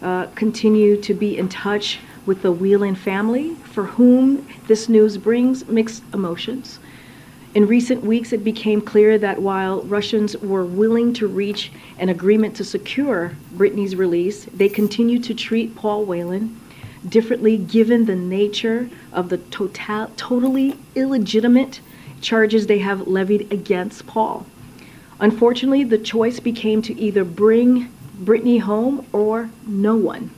[0.02, 5.68] uh, continued to be in touch with the Whelan family, for whom this news brings
[5.68, 6.80] mixed emotions.
[7.54, 12.56] In recent weeks, it became clear that while Russians were willing to reach an agreement
[12.56, 16.58] to secure Brittney's release, they continue to treat Paul Whelan
[17.10, 21.82] differently given the nature of the total, totally illegitimate
[22.22, 24.46] charges they have levied against Paul.
[25.20, 27.92] Unfortunately, the choice became to either bring
[28.24, 30.32] Brittney home or no one.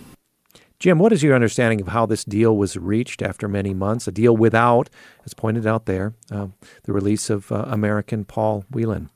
[0.84, 4.06] Jim, what is your understanding of how this deal was reached after many months?
[4.06, 4.90] A deal without,
[5.24, 6.48] as pointed out there, uh,
[6.84, 9.10] the release of uh, American Paul Whelan.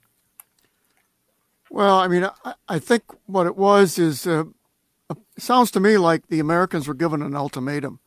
[1.70, 4.46] Well, I mean, I, I think what it was is uh,
[5.10, 8.00] it sounds to me like the Americans were given an ultimatum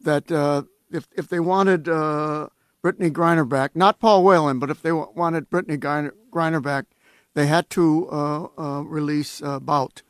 [0.00, 2.48] that uh, if if they wanted uh,
[2.82, 6.86] Brittney Griner back, not Paul Whelan, but if they wanted Brittney Griner, Griner back,
[7.34, 10.00] they had to uh, release Bout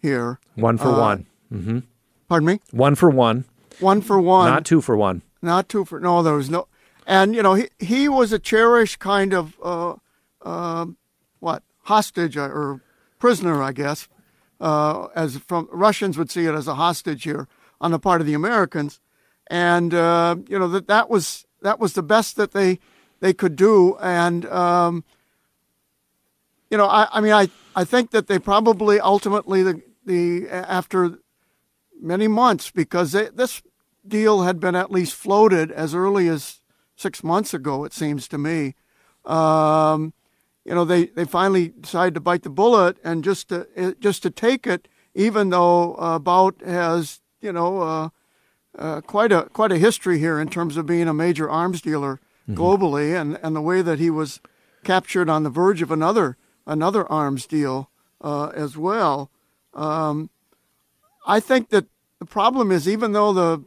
[0.00, 0.38] here.
[0.54, 1.26] One for one.
[1.52, 1.78] Mm-hmm.
[2.28, 2.60] Pardon me?
[2.72, 3.44] One for one.
[3.80, 4.50] One for one.
[4.50, 5.22] Not two for one.
[5.42, 6.22] Not two for no.
[6.22, 6.66] There was no,
[7.06, 9.94] and you know he he was a cherished kind of uh,
[10.42, 10.86] uh,
[11.40, 12.80] what hostage or
[13.18, 14.08] prisoner, I guess,
[14.60, 17.48] uh, as from Russians would see it as a hostage here
[17.80, 19.00] on the part of the Americans,
[19.48, 22.78] and uh, you know that that was that was the best that they
[23.20, 25.04] they could do, and um,
[26.70, 31.18] you know I I mean I I think that they probably ultimately the the after
[32.00, 33.62] many months because they, this
[34.06, 36.60] deal had been at least floated as early as
[36.96, 38.74] six months ago, it seems to me.
[39.24, 40.12] Um,
[40.64, 44.22] you know, they, they finally decided to bite the bullet and just to, eh, just
[44.22, 48.08] to take it, even though uh, Bout has, you know, uh,
[48.78, 52.20] uh, quite a quite a history here in terms of being a major arms dealer
[52.48, 52.60] mm-hmm.
[52.60, 54.40] globally, and, and the way that he was
[54.84, 56.36] captured on the verge of another
[56.66, 57.90] another arms deal
[58.20, 59.30] uh, as well.
[59.72, 60.30] Um,
[61.26, 61.86] I think that
[62.20, 63.64] the problem is, even though the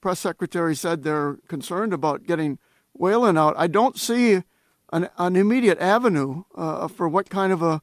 [0.00, 2.58] press secretary said they're concerned about getting
[2.92, 4.42] Whelan out, I don't see
[4.92, 7.82] an, an immediate avenue uh, for what kind of a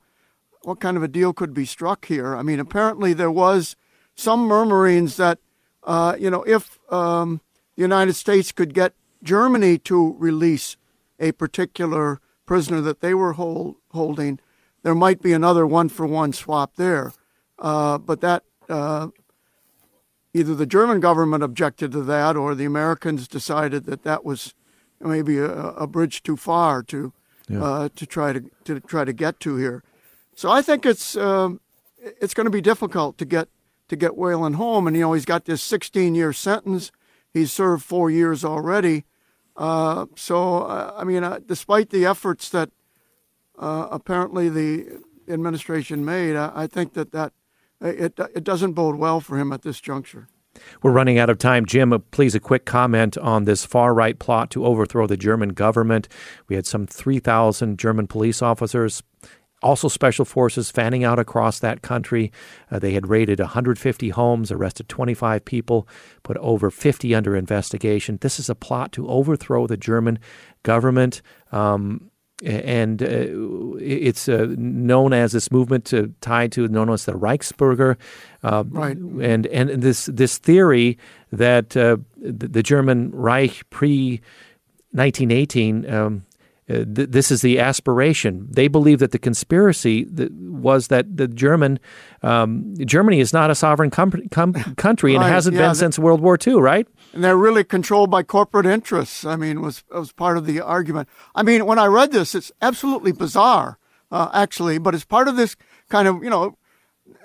[0.64, 2.36] what kind of a deal could be struck here.
[2.36, 3.78] I mean, apparently there was
[4.16, 5.40] some murmurings that
[5.84, 7.42] uh, you know if um,
[7.76, 8.94] the United States could get
[9.24, 10.78] Germany to release
[11.20, 14.40] a particular prisoner that they were hold, holding,
[14.84, 17.14] there might be another one for one swap there.
[17.58, 19.08] Uh, but that uh,
[20.34, 24.54] either the German government objected to that or the Americans decided that that was
[25.00, 27.14] maybe a, a bridge too far to
[27.50, 27.64] yeah.
[27.64, 29.84] uh, to try to to try to get to here.
[30.36, 31.60] So I think it's um,
[31.98, 33.50] it's going to be difficult to get
[33.90, 34.88] to get Whelan home.
[34.88, 36.92] And you know, he's got this 16 year sentence.
[37.34, 39.06] He's served four years already.
[39.56, 42.70] Uh, so uh, I mean, uh, despite the efforts that
[43.58, 47.34] uh, apparently the administration made, I, I think that that
[47.82, 50.28] it it doesn't bode well for him at this juncture.
[50.82, 51.66] We're running out of time.
[51.66, 56.08] Jim, please a quick comment on this far right plot to overthrow the German government.
[56.48, 59.04] We had some 3,000 German police officers,
[59.62, 62.32] also special forces fanning out across that country.
[62.72, 65.88] Uh, they had raided 150 homes, arrested 25 people,
[66.24, 68.18] put over 50 under investigation.
[68.22, 70.20] This is a plot to overthrow the German
[70.64, 71.22] government.
[71.52, 72.09] Um,
[72.44, 73.26] and uh,
[73.80, 77.98] it's uh, known as this movement to, tied to known as the Reichsbürger,
[78.44, 78.98] uh, right?
[78.98, 80.98] And and this this theory
[81.32, 84.22] that uh, the, the, German Reich pre
[84.92, 85.90] 1918.
[85.92, 86.26] Um,
[86.70, 88.48] uh, th- this is the aspiration.
[88.52, 91.80] They believe that the conspiracy that was that the German
[92.22, 95.98] um, Germany is not a sovereign com- com- country and right, hasn't yeah, been since
[95.98, 96.88] World War II, right?
[97.14, 99.26] And they're really controlled by corporate interests.
[99.26, 101.10] I mean, was was part of the argument.
[101.36, 103.78] I mean, when I read this, it's absolutely bizarre,
[104.12, 105.56] uh, actually, but it's part of this
[105.90, 106.58] kind of you know,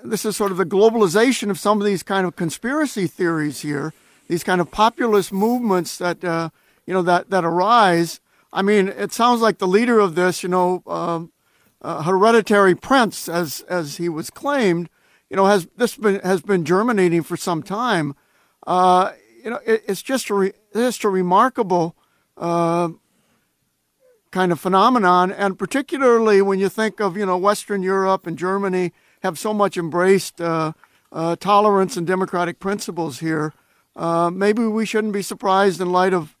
[0.03, 3.93] this is sort of the globalization of some of these kind of conspiracy theories here,
[4.27, 6.49] these kind of populist movements that uh,
[6.85, 8.19] you know that that arise.
[8.51, 11.33] I mean, it sounds like the leader of this, you know, um,
[11.81, 14.89] uh, hereditary prince, as as he was claimed,
[15.29, 18.15] you know, has this been has been germinating for some time.
[19.45, 21.95] You know, it, it's just a re, just a remarkable
[22.35, 22.89] uh,
[24.31, 28.91] kind of phenomenon, and particularly when you think of you know Western Europe and Germany
[29.21, 30.73] have so much embraced uh,
[31.11, 33.53] uh, tolerance and democratic principles here.
[33.95, 36.35] Uh, maybe we shouldn't be surprised in light of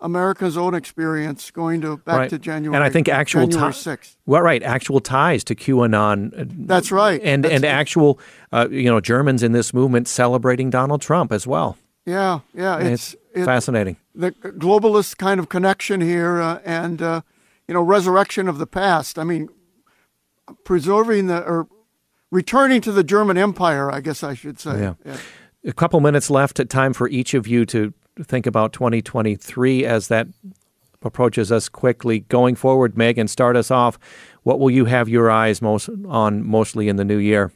[0.00, 2.30] America's own experience going to back right.
[2.30, 2.76] to January.
[2.76, 4.16] And I think actual January ti- 6th.
[4.26, 6.66] Well, right, actual ties to QAnon.
[6.66, 7.20] That's right.
[7.22, 7.68] And That's and it.
[7.68, 8.18] actual,
[8.52, 11.76] uh, you know, Germans in this movement celebrating Donald Trump as well.
[12.06, 13.96] Yeah, yeah, it's, it- fascinating.
[14.14, 17.20] the globalist kind of connection here uh, and uh,
[17.66, 19.18] you know resurrection of the past.
[19.18, 19.48] I mean,
[20.64, 21.66] preserving the or
[22.30, 23.90] returning to the German Empire.
[23.90, 24.94] I guess I should say.
[25.04, 25.16] Yeah.
[25.64, 26.60] A couple minutes left.
[26.68, 30.26] Time for each of you to think about 2023 as that
[31.02, 32.20] approaches us quickly.
[32.20, 33.98] Going forward, Megan, start us off.
[34.42, 37.50] What will you have your eyes most on mostly in the new year?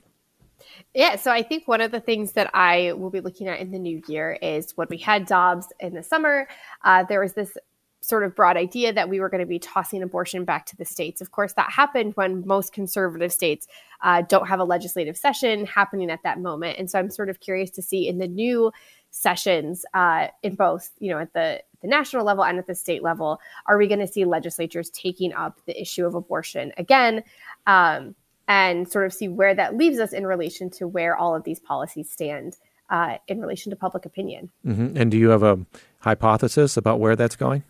[0.98, 3.70] Yeah, so I think one of the things that I will be looking at in
[3.70, 6.48] the new year is when we had Dobbs in the summer,
[6.82, 7.56] uh, there was this
[8.00, 10.84] sort of broad idea that we were going to be tossing abortion back to the
[10.84, 11.20] states.
[11.20, 13.68] Of course, that happened when most conservative states
[14.02, 16.80] uh, don't have a legislative session happening at that moment.
[16.80, 18.72] And so I'm sort of curious to see in the new
[19.12, 23.04] sessions uh, in both, you know, at the the national level and at the state
[23.04, 27.22] level, are we going to see legislatures taking up the issue of abortion again?
[27.68, 28.16] Um,
[28.48, 31.60] and sort of see where that leaves us in relation to where all of these
[31.60, 32.56] policies stand
[32.90, 34.50] uh, in relation to public opinion.
[34.66, 34.96] Mm-hmm.
[34.96, 35.58] And do you have a
[36.00, 37.62] hypothesis about where that's going?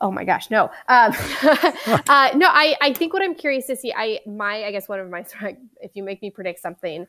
[0.00, 1.12] Oh my gosh, no, um,
[2.08, 2.48] uh, no.
[2.48, 5.26] I, I think what I'm curious to see, I my I guess one of my
[5.82, 7.06] if you make me predict something,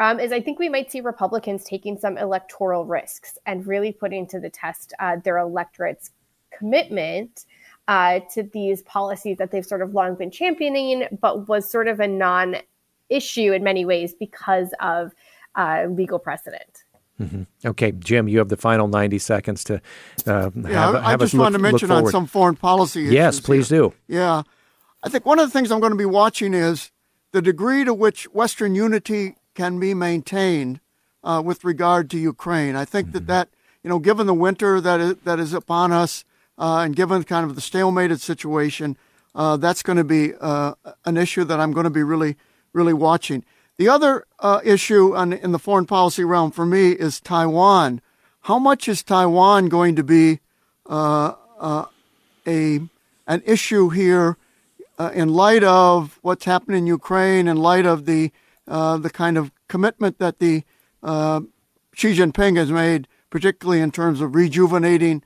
[0.00, 4.26] um, is I think we might see Republicans taking some electoral risks and really putting
[4.28, 6.10] to the test uh, their electorate's
[6.50, 7.44] commitment
[7.90, 11.98] uh, to these policies that they've sort of long been championing, but was sort of
[11.98, 12.56] a non
[13.08, 15.12] issue in many ways because of
[15.56, 16.84] uh, legal precedent.
[17.18, 19.82] hmm Okay, Jim, you have the final 90 seconds to
[20.24, 22.54] uh, Yeah, have, I, I have us just look, wanted to mention on some foreign
[22.54, 23.12] policy issues.
[23.12, 23.92] Yes, please do.
[24.06, 24.42] Yeah.
[25.02, 26.92] I think one of the things I'm going to be watching is
[27.32, 30.78] the degree to which Western unity can be maintained
[31.24, 32.76] uh, with regard to Ukraine.
[32.76, 33.48] I think that that,
[33.82, 36.24] you know, given the winter that is, that is upon us
[36.60, 38.96] uh, and given kind of the stalemated situation,
[39.34, 40.74] uh, that's going to be uh,
[41.06, 42.36] an issue that I'm going to be really,
[42.74, 43.44] really watching.
[43.78, 48.02] The other uh, issue on, in the foreign policy realm for me is Taiwan.
[48.42, 50.40] How much is Taiwan going to be
[50.86, 51.86] uh, uh,
[52.46, 52.80] a
[53.26, 54.36] an issue here
[55.14, 58.32] in light of what's happened in Ukraine, in light of the
[58.66, 60.64] the kind of commitment that the
[61.94, 65.22] Xi Jinping has made, particularly in terms of rejuvenating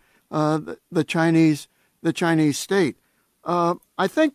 [0.59, 1.69] the, the Chinese
[2.05, 2.97] the Chinese state.
[3.45, 4.35] Uh, I think,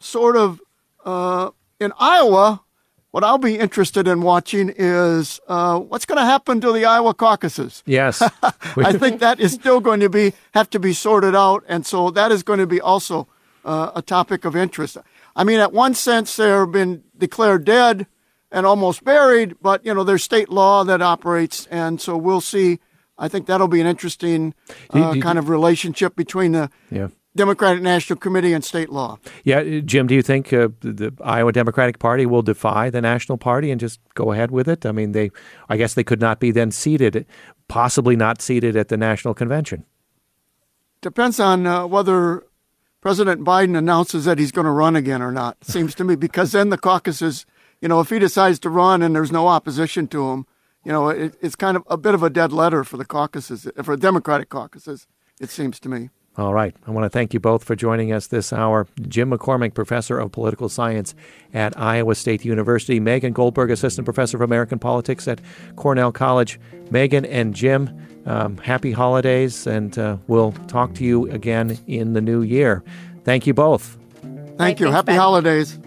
[0.00, 0.60] sort of,
[1.04, 2.62] uh, in Iowa,
[3.10, 7.12] what I'll be interested in watching is uh, what's going to happen to the Iowa
[7.12, 7.82] caucuses.
[7.84, 8.22] Yes.
[8.42, 12.10] I think that is still going to be have to be sorted out, and so
[12.10, 13.28] that is going to be also
[13.66, 14.96] uh, a topic of interest.
[15.36, 18.06] I mean, at one sense, they've been declared dead
[18.50, 22.78] and almost buried, but you know, there's state law that operates, and so we'll see.
[23.22, 24.52] I think that'll be an interesting
[24.90, 27.08] uh, kind of relationship between the Yeah.
[27.36, 29.18] Democratic National Committee and state law.
[29.44, 33.00] Yeah, uh, Jim, do you think uh, the, the, Iowa Democratic Party will defy the
[33.00, 34.84] National Party and just go ahead with it?
[34.84, 35.30] I mean, they,
[35.68, 37.24] I guess they could not be then seated,
[37.68, 39.84] possibly not seated at the national convention.
[41.00, 42.44] Depends on uh, whether
[43.00, 45.64] President Biden announces that he's going to run again or not.
[45.64, 47.46] Seems to me because then the caucuses,
[47.80, 50.46] you know, if he decides to run and there's no opposition to him,
[50.84, 53.68] you know, it, it's kind of a bit of a dead letter for the caucuses,
[53.82, 55.06] for Democratic caucuses.
[55.40, 56.10] It seems to me.
[56.38, 56.74] All right.
[56.86, 58.86] I want to thank you both for joining us this hour.
[59.06, 61.14] Jim McCormick, professor of political science
[61.52, 63.00] at Iowa State University.
[63.00, 65.42] Megan Goldberg, assistant professor of American politics at
[65.76, 66.58] Cornell College.
[66.90, 67.90] Megan and Jim,
[68.24, 72.82] um, happy holidays, and uh, we'll talk to you again in the new year.
[73.24, 73.98] Thank you both.
[74.56, 74.90] Thank you.
[74.90, 75.18] Happy ben.
[75.18, 75.78] holidays.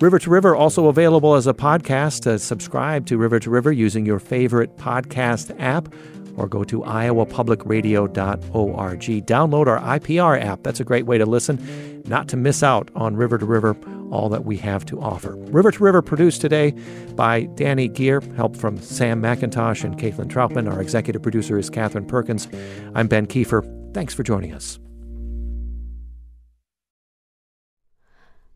[0.00, 2.22] River to River also available as a podcast.
[2.22, 5.92] To subscribe to River to River using your favorite podcast app
[6.36, 9.26] or go to iowapublicradio.org.
[9.26, 10.62] Download our IPR app.
[10.62, 13.76] That's a great way to listen, not to miss out on River to River,
[14.10, 15.36] all that we have to offer.
[15.36, 16.72] River to River produced today
[17.14, 20.70] by Danny Gear, help from Sam McIntosh and Caitlin Troutman.
[20.70, 22.48] Our executive producer is Catherine Perkins.
[22.94, 23.94] I'm Ben Kiefer.
[23.94, 24.80] Thanks for joining us.